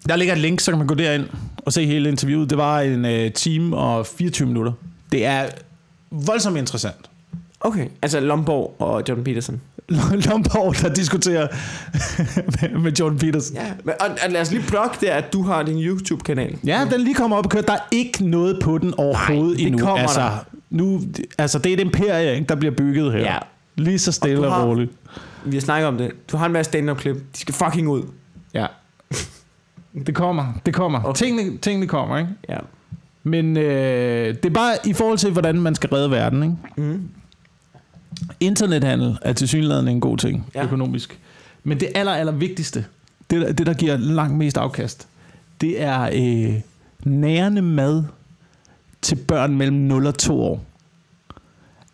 [0.08, 1.26] Der ligger et link, så kan man gå derind
[1.56, 2.50] og se hele interviewet.
[2.50, 4.72] Det var en øh, time og 24 minutter.
[5.12, 5.46] Det er
[6.10, 7.10] voldsomt interessant.
[7.64, 7.86] Okay.
[8.02, 9.60] Altså Lomborg og Jordan Peterson.
[10.28, 11.48] Lomborg, der diskuterer
[12.82, 13.56] med, Jordan Peterson.
[13.56, 13.72] Ja.
[13.84, 16.58] Men, og, og lad os lige plukke det, at du har din YouTube-kanal.
[16.66, 17.62] Ja, den lige kommer op og kører.
[17.62, 19.78] Der er ikke noget på den overhovedet Nej, det endnu.
[19.86, 20.44] kommer altså, der.
[20.70, 21.00] nu,
[21.38, 23.20] altså, det er et imperie, ikke, der bliver bygget her.
[23.20, 23.38] Ja.
[23.76, 24.90] Lige så stille Og og, roligt.
[25.44, 26.10] Vi har snakket om det.
[26.32, 27.16] Du har en masse stand-up-klip.
[27.16, 28.02] De skal fucking ud.
[28.54, 28.66] Ja.
[30.06, 31.00] Det kommer, det kommer.
[31.04, 31.14] Okay.
[31.24, 32.30] Tingene, tingene kommer, ikke?
[32.48, 32.58] Ja.
[33.22, 36.56] Men øh, det er bare i forhold til, hvordan man skal redde verden, ikke?
[36.76, 37.08] Mm.
[38.40, 40.64] Internethandel er til synligheden en god ting Ja.
[40.64, 41.18] økonomisk.
[41.64, 42.84] Men det aller, aller vigtigste,
[43.30, 45.06] det, der- det der giver langt mest afkast,
[45.60, 46.60] det er øh,
[47.04, 48.04] nærende mad
[49.02, 50.64] til børn mellem 0 og 2 år.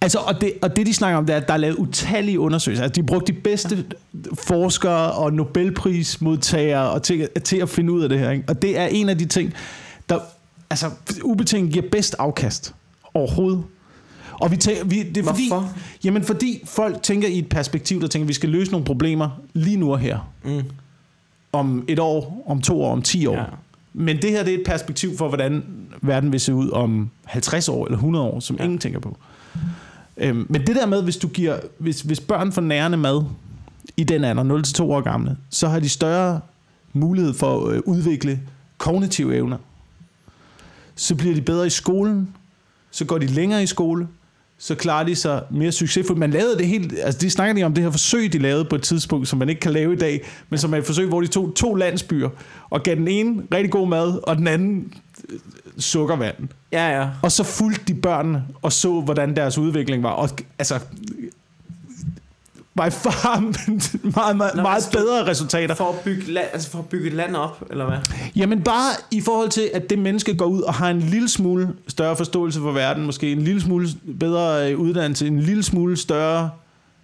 [0.01, 2.41] Altså, og det, og det de snakker om, det er, at der er lavet utallige
[2.41, 2.85] undersøgelser.
[2.85, 3.85] Altså, de har brugt de bedste
[4.47, 8.31] forskere og Nobelprismodtagere og til, til at finde ud af det her.
[8.31, 8.45] Ikke?
[8.49, 9.55] Og det er en af de ting,
[10.09, 10.19] der
[10.71, 10.91] altså,
[11.25, 12.75] ubetinget giver bedst afkast
[13.15, 13.63] overhovedet.
[14.41, 15.73] Og vi tænker, vi, det er fordi, Hvorfor?
[16.05, 19.31] jamen fordi folk tænker i et perspektiv, der tænker, at vi skal løse nogle problemer
[19.53, 20.19] lige nu og her.
[20.45, 20.63] Mm.
[21.53, 23.35] Om et år, om to år, om ti år.
[23.37, 23.45] Ja.
[23.93, 25.63] Men det her det er et perspektiv for, hvordan
[26.03, 28.63] verden vil se ud om 50 år eller 100 år, som Ja.
[28.63, 28.65] ja.
[28.65, 29.17] ingen tænker på.
[30.17, 33.23] Øhm, men det der med, hvis, du giver, hvis, hvis børn får nærende mad
[33.97, 36.41] i den alder, 0-2 år gamle, så har de større
[36.93, 38.41] mulighed for at øh, udvikle
[38.79, 39.57] kognitive evner.
[40.95, 42.29] Så bliver de bedre i skolen,
[42.91, 44.09] så går de længere i skole,
[44.59, 46.19] så klarer de sig mere succesfuldt.
[46.19, 48.77] Man lavede det helt, altså de snakker lige om det her forsøg, de lavede på
[48.77, 51.21] et tidspunkt, som man ikke kan lave i dag, men som er et forsøg, hvor
[51.21, 52.29] de tog to landsbyer,
[52.71, 54.93] og gav den ene rigtig god mad, og den anden
[55.29, 55.39] øh,
[55.79, 56.37] sukkervand.
[56.73, 57.09] Ja, ja.
[57.23, 60.11] Og så fulgte de børnene og så, hvordan deres udvikling var.
[60.11, 60.29] Og
[60.59, 60.81] altså,
[62.79, 63.41] by far
[64.17, 65.75] meget, meget, Nå, meget bedre resultater.
[65.75, 67.99] For at, bygge land, altså for at bygge et land op, eller hvad?
[68.37, 71.75] Jamen bare i forhold til, at det menneske går ud og har en lille smule
[71.89, 73.89] større forståelse for verden, måske en lille smule
[74.21, 76.51] bedre øh, uddannelse, en lille smule større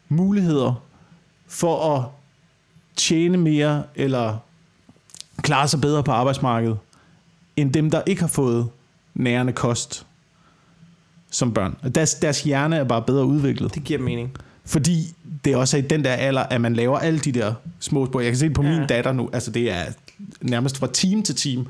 [0.09, 0.83] muligheder
[1.49, 2.05] for at
[2.97, 4.37] tjene mere, eller
[5.43, 6.79] klare sig bedre på arbejdsmarkedet,
[7.57, 8.69] end dem, der ikke har fået
[9.15, 10.07] nærende kost
[11.31, 11.77] som børn.
[11.95, 13.75] Deres, deres hjerne er bare bedre udviklet.
[13.75, 14.37] Det giver mening.
[14.65, 15.15] Fordi
[15.45, 18.21] det også er i den der alder, at man laver alle de der små spor.
[18.21, 18.79] Jeg kan se det på Ja.
[18.79, 19.31] min datter nu.
[19.33, 19.85] Altså det er
[20.41, 21.67] nærmest fra time til time,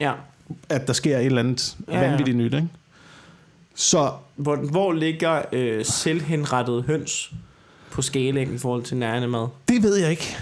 [0.00, 0.12] Ja.
[0.68, 2.54] at der sker et eller andet Ja, ja, vanvittigt nyt.
[2.54, 2.68] Ikke?
[3.74, 7.32] Så Hvor, hvor ligger øh, selvhenrettede høns
[7.90, 9.48] på skalaen i forhold til nærende mad?
[9.68, 10.36] det ved jeg ikke.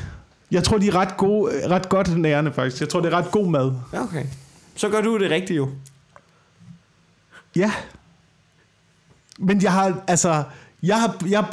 [0.50, 2.80] Jeg tror, de er ret, gode, ret godt nærende, faktisk.
[2.80, 3.72] Jeg tror, det er ret god mad.
[3.92, 4.24] Okay.
[4.76, 5.68] Så gør du det rigtigt jo.
[7.56, 7.72] Ja.
[9.38, 10.42] Men jeg har, altså,
[10.82, 11.44] jeg har, jeg,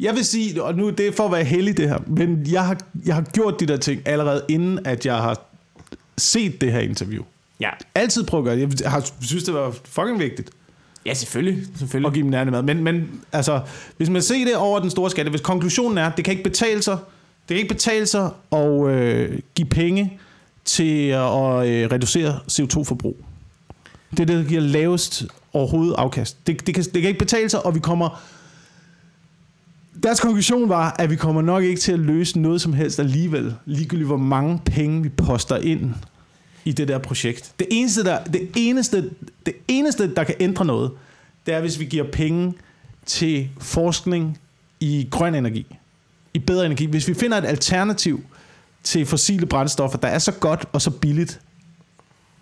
[0.00, 2.66] jeg vil sige, og nu det er for at være heldig det her, men jeg
[2.66, 5.40] har, jeg har gjort de der ting allerede inden, at jeg har
[6.18, 7.22] set det her interview.
[7.60, 7.70] Ja.
[7.94, 8.80] Altid prøve at gøre det.
[8.80, 10.50] Jeg har synes, det var fucking vigtigt
[11.06, 11.64] Ja, selvfølgelig.
[11.78, 12.08] selvfølgelig.
[12.08, 12.62] at give dem nærende mad.
[12.62, 13.60] Men, men altså,
[13.96, 16.44] hvis man ser det over den store skatte, hvis konklusionen er, at det kan ikke
[16.44, 16.98] betale sig,
[17.48, 20.18] det kan ikke betale sig at øh, give penge
[20.64, 23.16] til at øh, reducere CO2-forbrug.
[24.10, 26.46] Det er det, der giver lavest overhovedet afkast.
[26.46, 28.22] Det, det, kan, det kan ikke betale sig, og vi kommer...
[30.04, 33.54] Deres konklusion var, at vi kommer nok ikke til at løse noget som helst alligevel,
[33.66, 35.94] ligegyldigt hvor mange penge vi poster ind
[36.64, 37.52] i det der projekt.
[37.58, 39.10] Det eneste, der, det eneste,
[39.46, 40.90] det eneste, der kan ændre noget,
[41.46, 42.54] det er, hvis vi giver penge
[43.06, 44.38] til forskning
[44.80, 45.66] i grøn energi,
[46.34, 46.86] i bedre energi.
[46.86, 48.24] Hvis vi finder et alternativ
[48.82, 51.40] til fossile brændstoffer, der er så godt og så billigt,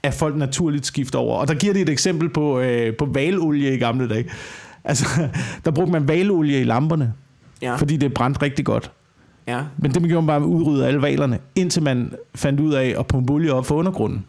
[0.02, 1.36] at folk naturligt skifter over.
[1.36, 4.30] Og der giver de et eksempel på, øh, på valolie i gamle dage.
[4.84, 5.28] Altså,
[5.64, 7.12] der brugte man valolie i lamperne,
[7.62, 7.74] Ja.
[7.76, 8.90] fordi det brændte rigtig godt.
[9.46, 9.62] ja.
[9.78, 12.94] Men det man gjorde man bare at udrydde alle valerne, indtil man fandt ud af
[12.98, 14.24] at pumpe olie op for undergrunden.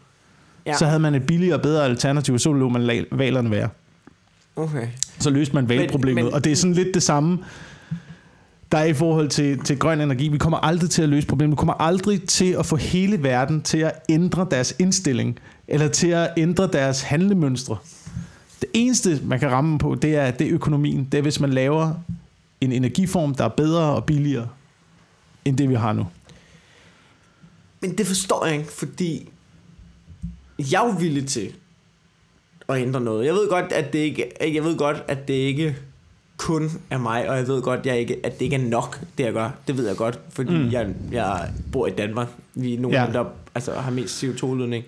[0.66, 0.76] Ja.
[0.76, 3.68] Så havde man et billigere og bedre alternativ, og så lå man valerne være.
[4.56, 4.86] Okay.
[5.18, 6.14] Så løste man valproblemet.
[6.14, 7.38] Men- men- Og det er sådan lidt det samme,
[8.72, 10.28] der er i forhold til, til grøn energi.
[10.28, 11.50] Vi kommer aldrig til at løse problemet.
[11.52, 16.08] Vi kommer aldrig til at få hele verden til at ændre deres indstilling, eller til
[16.08, 17.76] at ændre deres handlemønstre.
[18.60, 21.08] Det eneste, man kan ramme på, det er, det er økonomien.
[21.12, 21.92] Det er, hvis man laver
[22.64, 24.48] en energiform, der er bedre og billigere,
[25.44, 26.06] end det vi har nu.
[27.80, 29.28] Men det forstår jeg ikke, fordi
[30.58, 31.52] jeg er jo villig til
[32.68, 33.26] at ændre noget.
[33.26, 35.76] Jeg ved godt, at det ikke, jeg ved godt, at det ikke
[36.36, 39.24] kun er mig, og jeg ved godt, jeg ikke, at det ikke er nok, det
[39.24, 39.50] jeg gør.
[39.66, 40.72] Det ved jeg godt, fordi mm.
[40.72, 42.28] Jeg, jeg bor i Danmark.
[42.54, 43.06] Vi er nogle Ja.
[43.12, 44.84] der altså, har mest CO2-udledning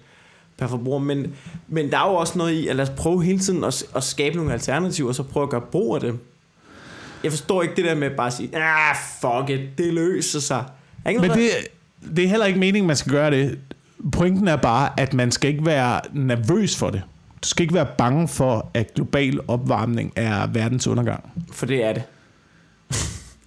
[0.59, 0.99] per forbruger.
[0.99, 1.35] Men,
[1.69, 4.05] men der er jo også noget i, at lad os prøve hele tiden at, at
[4.05, 6.19] skabe nogle alternativer, og så prøve at gøre brug af dem.
[7.27, 10.65] Jeg forstår ikke det der med bare at sige, ah, fuck it, det løser sig.
[11.05, 11.51] Er ikke Men noget,
[12.05, 13.59] det, det er heller ikke meningen, man skal gøre det.
[14.13, 17.03] Pointen er bare, at man skal ikke være nervøs for det.
[17.43, 21.23] Du skal ikke være bange for, at global opvarmning er verdens undergang.
[21.23, 22.03] der- For det er det.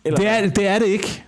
[0.05, 1.23] Det er, det er det ikke.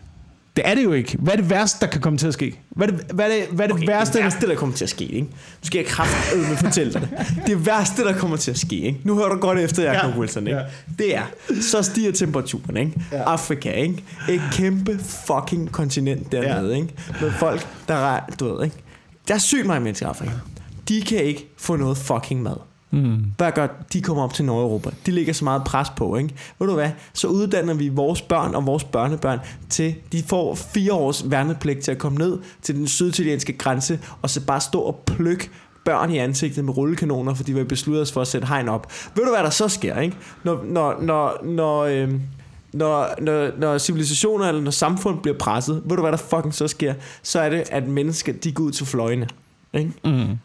[0.55, 1.17] Det er det jo ikke.
[1.19, 2.59] Hvad er det værste, der kan komme til at ske?
[2.69, 4.17] Hvad er det, hvad er det, hvad er det Okay, værste?
[4.17, 5.21] det værste, der kommer til at ske, ikke?
[5.27, 5.31] Nu
[5.63, 7.43] skal jeg kraftedeme fortælle dig det.
[7.47, 8.99] Det værste, der kommer til at ske, ikke?
[9.03, 10.19] Nu hører du godt efter, Jacob Ja.
[10.19, 10.59] Wilson, ikke?
[10.59, 10.65] Ja.
[10.99, 11.23] Det er,
[11.61, 13.01] så stiger temperaturen, ikke?
[13.11, 13.21] Ja.
[13.23, 14.03] Afrika, ikke?
[14.29, 16.87] Et kæmpe fucking kontinent dernede, ikke?
[17.21, 18.75] Med folk, der er, du ved, ikke?
[19.27, 20.31] Der er sygt mange mennesker i Afrika.
[20.89, 22.55] De kan ikke få noget fucking mad.
[22.91, 23.25] Mm.
[23.37, 24.89] Hvad gør de kommer op til Nordeuropa?
[25.05, 26.35] De lægger så meget pres på, ikke?
[26.59, 26.89] Ved du hvad?
[27.13, 29.39] Så uddanner vi vores børn og vores børnebørn
[29.69, 34.29] til, de får fire års værnepligt til at komme ned til den syditalienske grænse, og
[34.29, 35.49] så bare stå og plukke
[35.85, 38.91] børn i ansigtet med rullekanoner, fordi vi besluttede os for at sætte hegn op.
[39.15, 40.15] Ved du, hvad der så sker, ikke?
[40.43, 42.13] Når, når, når, når, øh,
[42.73, 46.67] når, når, når civilisationer eller når samfund bliver presset, ved du, hvad der fucking så
[46.67, 46.93] sker?
[47.23, 49.27] Så er det, at mennesker, de går ud til fløjene.
[49.73, 49.91] Ikke?
[50.05, 50.37] Mm.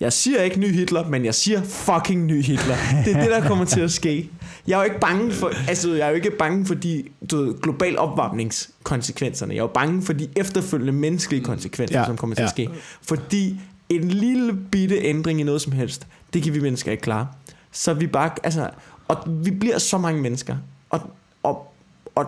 [0.00, 2.76] Jeg siger ikke ny Hitler, men jeg siger fucking ny Hitler.
[3.04, 4.30] Det er det, der kommer til at ske.
[4.66, 7.36] Jeg er jo ikke bange for, altså jeg er jo ikke bange for de du
[7.36, 9.54] ved, global opvarmningskonsekvenserne.
[9.54, 12.46] Jeg er jo bange for de efterfølgende menneskelige konsekvenser, ja, som kommer til ja.
[12.46, 12.68] at ske.
[13.02, 17.26] Fordi en lille bitte ændring i noget som helst, det kan vi mennesker ikke klare.
[17.72, 18.70] Så vi bare, altså,
[19.08, 20.56] og vi bliver så mange mennesker.
[20.90, 21.00] Og,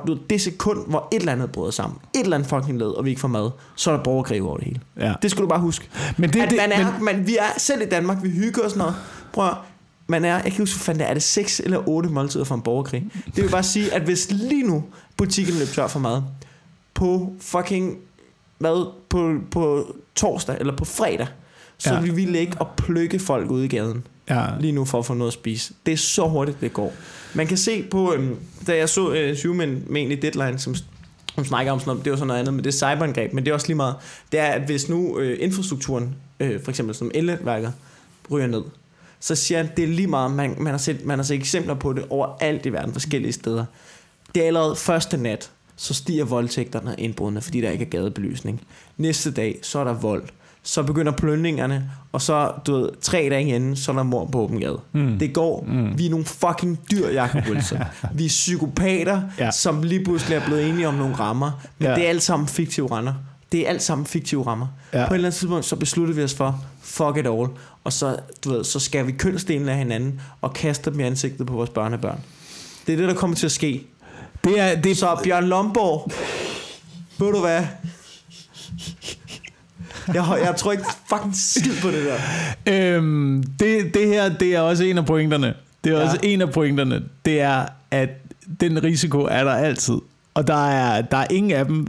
[0.01, 2.86] og, du det sekund, hvor et eller andet bryder sammen, et eller andet fucking led,
[2.86, 4.80] og vi ikke får mad, så er der borgerkrig over det hele.
[5.01, 5.14] Ja.
[5.22, 5.88] Det skal du bare huske.
[6.18, 8.62] Men det, at det, man er, men, man, vi er selv i Danmark, vi hygger
[8.62, 8.95] os noget.
[9.32, 9.55] Prøv at,
[10.07, 12.61] man er, jeg kan ikke huske, det er, det 6 eller 8 måltider for en
[12.62, 13.07] borgerkrig?
[13.36, 14.84] Det vil bare sige, at hvis lige nu
[15.16, 16.22] butikken løb tør for mad,
[16.95, 17.97] på fucking,
[18.59, 21.26] hvad, på, på torsdag eller på fredag,
[21.78, 22.01] så Ja.
[22.01, 25.14] vil vi ligge og plukke folk ude i gaden ja, lige nu for at få
[25.14, 25.75] noget at spise.
[25.87, 26.93] Det er så hurtigt, det går.
[27.35, 30.75] Man kan se på, øhm, da jeg så øh, Human med egentlig Deadline, som,
[31.35, 33.45] som snakker om sådan noget, det var sådan noget andet, men det er cyberangreb, men
[33.45, 33.95] det er også lige meget,
[34.33, 37.73] det er, at hvis nu øh, infrastrukturen, øh, for eksempel som elværker,
[38.31, 38.62] ryger ned,
[39.20, 41.75] så siger han, det er lige meget, man, man, har set, man har set eksempler
[41.75, 43.64] på det overalt i verden, forskellige steder.
[44.35, 48.62] Det er allerede første nat, så stiger voldtægterne og indbrudene, fordi der ikke er gadebelysning.
[48.97, 50.25] Næste dag, så er der vold.
[50.65, 54.41] Så begynder plønningerne, og så, du ved, tre dage igen, så er der mor på
[54.41, 54.81] åben gade.
[54.93, 55.19] Mm.
[55.19, 55.65] Det går.
[55.69, 55.99] Mm.
[55.99, 57.79] Vi er nogle fucking dyr, Jacob Wilson.
[58.15, 59.51] Vi er psykopater, Ja.
[59.51, 61.61] som lige pludselig er blevet enige om nogle rammer.
[61.79, 61.95] Men Ja.
[61.95, 63.15] det er alt sammen fiktive rammer.
[63.53, 64.67] Det er alt sammen fiktive rammer.
[64.93, 65.07] Ja.
[65.09, 67.49] På et eller andet tidspunkt, så beslutter vi os for, fuck it all.
[67.85, 71.47] Og så, du ved, så skal vi kønsdelene af hinanden, og kaste dem i ansigtet
[71.47, 72.21] på vores børnebørn.
[72.87, 73.87] Det er det, der kommer til at ske.
[74.45, 76.11] det er, det, Så Bjørn Lomborg,
[77.19, 77.63] ved du hvad?
[80.09, 82.16] Jeg, jeg tror ikke fucking skid på det der.
[82.96, 85.55] Øhm, det, det her, det er også en af pointerne.
[85.84, 86.05] Det er Ja.
[86.05, 87.03] også en af pointerne.
[87.24, 88.09] Det er, at
[88.61, 89.94] den risiko er der altid.
[90.34, 91.86] Og der er, der er ingen af dem,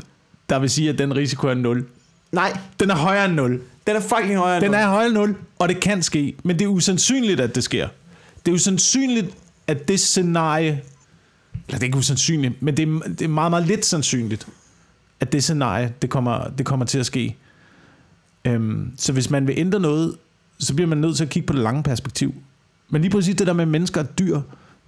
[0.50, 1.86] der vil sige, at den risiko er 0.
[2.32, 3.62] Nej, Den er højere end 0.
[3.88, 4.78] den er fucking højere end Den nu.
[4.78, 6.36] er højere end 0, og det kan ske.
[6.44, 7.88] Men det er usandsynligt, at det sker.
[8.46, 9.28] Det er usandsynligt,
[9.68, 10.82] at det scenarie...
[11.68, 14.48] Eller det er ikke usandsynligt, men det er, det er meget, meget lidt sandsynligt,
[15.20, 17.36] at det scenarie, det kommer, det kommer til at ske.
[18.46, 20.16] Øhm, så hvis man vil ændre noget,
[20.60, 22.34] så bliver man nødt til at kigge på det lange perspektiv.
[22.90, 24.42] Men lige præcis det der med mennesker og dyr,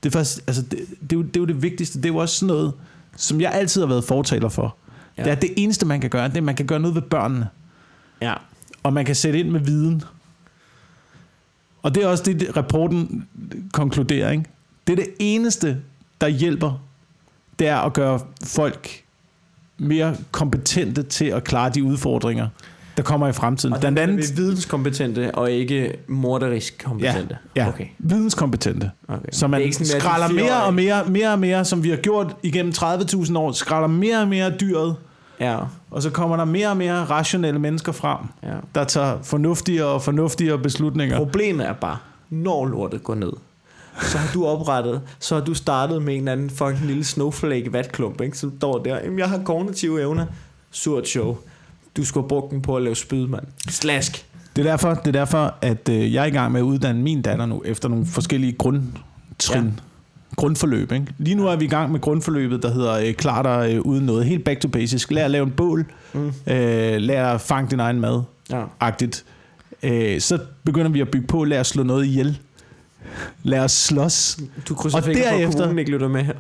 [0.03, 1.97] det er, faktisk, altså det, det, er jo, det er jo det vigtigste.
[1.97, 2.74] Det er jo også sådan noget,
[3.16, 4.76] som jeg altid har været fortaler for.
[5.18, 5.24] Ja.
[5.24, 7.01] Det er det eneste, man kan gøre, det er, at man kan gøre noget ved
[7.01, 7.47] børnene.
[8.22, 8.34] Ja.
[8.84, 10.03] Og man kan sætte ind med viden.
[11.84, 13.28] Og det er også det, det, rapporten
[13.74, 14.32] konkluderer.
[14.32, 14.45] Ikke?
[14.88, 15.82] Det er det eneste,
[16.22, 16.82] der hjælper,
[17.60, 19.03] det er at gøre folk
[19.78, 22.47] mere kompetente til at klare de udfordringer,
[22.98, 23.74] der kommer i fremtiden.
[23.74, 27.34] Og Blandt den andet videnskompetente og ikke morderisk kompetent.
[27.56, 27.86] ja, Okay.
[28.00, 28.91] videnskompetente.
[29.08, 29.20] okay.
[29.32, 32.74] Så man er skralder mere og mere, mere og mere, som vi har gjort igennem
[32.78, 34.96] 30.000 år, skralder mere og mere dyret,
[35.39, 35.58] Ja,
[35.91, 38.54] og så kommer der mere og mere rationelle mennesker frem, ja.
[38.76, 41.18] der tager fornuftigere og fornuftigere beslutninger.
[41.18, 41.98] Problemet er bare,
[42.30, 43.32] når lortet går ned,
[44.02, 47.74] så har du oprettet, så har du startet med en eller anden fucking lille snowflake
[47.74, 48.38] vatklump, ikke?
[48.38, 50.26] som står der, jamen jeg har kognitive evner,
[50.72, 51.38] surt show.
[51.98, 53.43] Du skulle have brugt den på at lave spyd, mand.
[53.70, 54.26] Slask.
[54.56, 57.02] Det er derfor, det er derfor at øh, jeg er i gang med at uddanne
[57.02, 58.93] min datter nu, efter nogle forskellige grundtrin.
[59.54, 59.62] Ja.
[60.36, 60.91] Grundforløb.
[60.91, 61.06] Ikke?
[61.18, 64.06] Lige nu er vi i gang med grundforløbet, der hedder øh, Klar dig øh, uden
[64.06, 64.26] noget.
[64.26, 65.12] Helt back to basics.
[65.12, 65.86] Lær at lave en bål.
[66.14, 66.28] Mm.
[66.48, 68.22] Øh, lær at fange din egen mad.
[68.52, 68.64] Ja.
[68.80, 69.26] Agtigt.
[69.84, 71.43] Øh, så begynder vi at bygge på.
[71.43, 72.39] Lær at slå noget ihjel.
[73.43, 74.38] Lær at slås.
[74.70, 76.34] Du krydser for, at derefter- kommunen ikke lytter med her.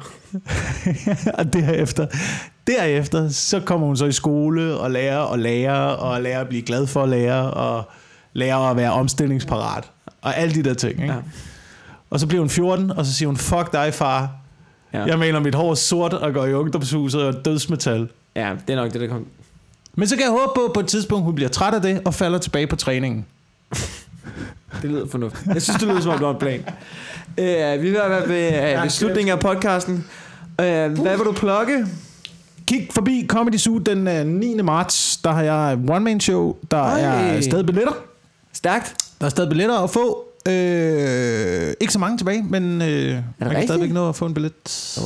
[1.39, 2.07] og derefter,
[2.67, 6.61] derefter, så kommer hun så i skole og lærer og lærer og lærer at blive
[6.61, 7.83] glad for at lære og
[8.33, 9.83] lærer at være omstillingsparat
[10.21, 10.91] og alle de der ting.
[11.01, 11.13] Ikke?
[11.13, 11.19] Ja.
[12.09, 14.29] Og så bliver hun 14, og så siger hun, fuck dig far,
[14.93, 15.03] Ja.
[15.03, 18.07] jeg maler mit hår sort og går i ungdomshuset og dødsmetal.
[18.35, 19.27] ja, det er nok det, der kommer.
[19.95, 22.01] Men så kan jeg håbe på, at på et tidspunkt hun bliver træt af det
[22.05, 23.25] og falder tilbage på træningen.
[24.81, 25.47] Det lyder fornuftigt.
[25.53, 26.59] Jeg synes, det lyder som om, du har en plan.
[27.37, 29.93] Uh, vi vil være ved, uh, ved slutningen af podcasten.
[30.59, 31.85] Uh, hvad vil du plukke?
[32.67, 34.61] Kig forbi Comedy Zoo den øh, 9.
[34.61, 35.17] marts.
[35.17, 36.55] Der har jeg one man show.
[36.71, 36.99] Der Oj.
[36.99, 37.93] er stadig billetter.
[38.53, 38.95] Stærkt.
[39.19, 40.21] Der er stadig billetter at få.
[40.47, 44.53] Øh, ikke så mange tilbage, men øh, man kan stadigvæk nå at få en billet.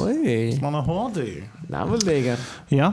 [0.03, 0.13] Oj.
[0.61, 1.27] Man er hurtig.
[1.69, 2.61] Nej, hvor lækkert.
[2.71, 2.89] Ja.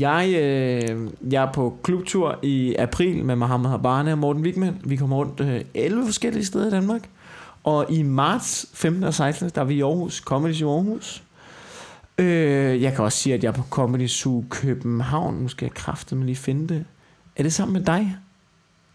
[0.00, 4.80] Jeg, øh, jeg er på klubtur i april med Mohammed Habane og Morten Wigman.
[4.84, 7.08] Vi kommer rundt øh, 11 forskellige steder i Danmark.
[7.64, 9.04] Og i marts 15.
[9.04, 9.50] og 16.
[9.54, 11.22] der er vi i Aarhus, Comedy Zoo Aarhus.
[12.18, 15.34] Øh, jeg kan også sige, at jeg er på Comedy Zoo København.
[15.34, 16.84] Nu skal jeg kraftedeme lige finde det.
[17.36, 18.16] Er det sammen med dig?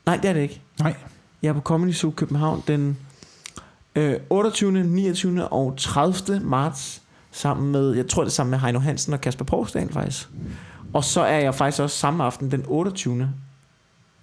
[0.06, 0.62] Nej, det er det ikke.
[0.80, 0.96] Nej.
[1.42, 2.98] Jeg er på Comedy Zoo København den
[3.96, 5.48] øh, 28., 29.
[5.48, 6.40] og 30.
[6.40, 7.02] marts
[7.32, 10.30] sammen med, jeg tror det er sammen med Heino Hansen og Kasper Porsdal faktisk.
[10.94, 13.34] Og så er jeg faktisk også samme aften den 28.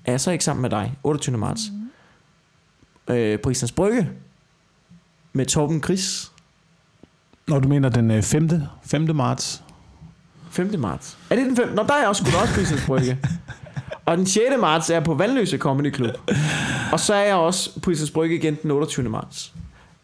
[0.05, 0.95] Er jeg så ikke sammen med dig?
[1.03, 1.39] 28.
[1.39, 1.61] marts.
[3.11, 4.11] Øh, på Islands Brygge.
[5.33, 6.33] Med Torben Gris.
[7.49, 8.51] Når du mener den øh, 5.
[8.83, 9.17] 5.
[9.17, 9.63] marts.
[10.51, 10.75] 5.
[10.79, 11.19] marts.
[11.31, 11.69] Er det den 5.
[11.69, 13.19] Nå, der er jeg også sgu også på Islands Brygge.
[14.07, 14.45] Og den 6.
[14.61, 16.31] marts er jeg på Vandløse Comedy Club.
[16.93, 19.09] Og så er jeg også på Islands Brygge igen den 28.
[19.09, 19.53] marts.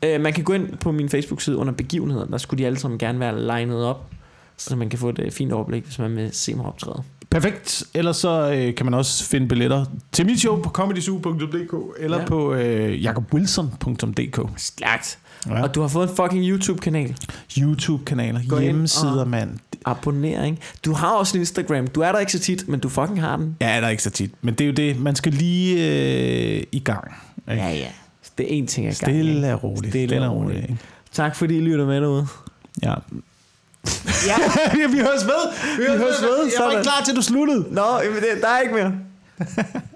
[0.05, 2.25] Øh, man kan gå ind på min Facebook-side under begivenheder.
[2.25, 4.11] Der skulle de alle sammen gerne være legnet op.
[4.59, 7.03] Så man kan få et øh, fint overblik, hvis man vil se mig optræde.
[7.31, 7.85] Perfekt.
[7.95, 12.25] Ellers så øh, kan man også finde billetter til mit show på comedyzoo.dk eller Ja.
[12.27, 14.41] på øh, jakobwilson.dk.
[14.57, 15.19] Stærkt.
[15.47, 15.63] Ja.
[15.63, 17.17] Og du har fået en fucking YouTube-kanal.
[17.59, 19.51] YouTube-kanaler, Gå hjemmesider, mand.
[19.85, 20.59] Abonnering.
[20.85, 21.87] Du har også en Instagram.
[21.87, 23.57] Du er der ikke så tit, men du fucking har den.
[23.61, 24.31] Ja, der er ikke så tit.
[24.43, 25.77] Men det er jo det, man skal lige
[26.57, 27.13] øh, i gang.
[27.51, 27.63] Ikke?
[27.63, 27.87] Ja, ja.
[28.39, 29.13] Det er én ting, jeg gang.
[29.13, 29.93] Stille og roligt.
[29.93, 30.63] Stille og roligt.
[30.63, 30.77] ikke?
[31.13, 32.27] Tak fordi I lytter med derude.
[32.83, 32.95] Ja.
[34.27, 34.37] Ja.
[34.95, 35.43] vi høres ved.
[35.79, 37.65] Vi, høres ved, Jeg var ikke klar til, at du sluttede.
[37.71, 38.93] Nå, jamen det, der er ikke mere.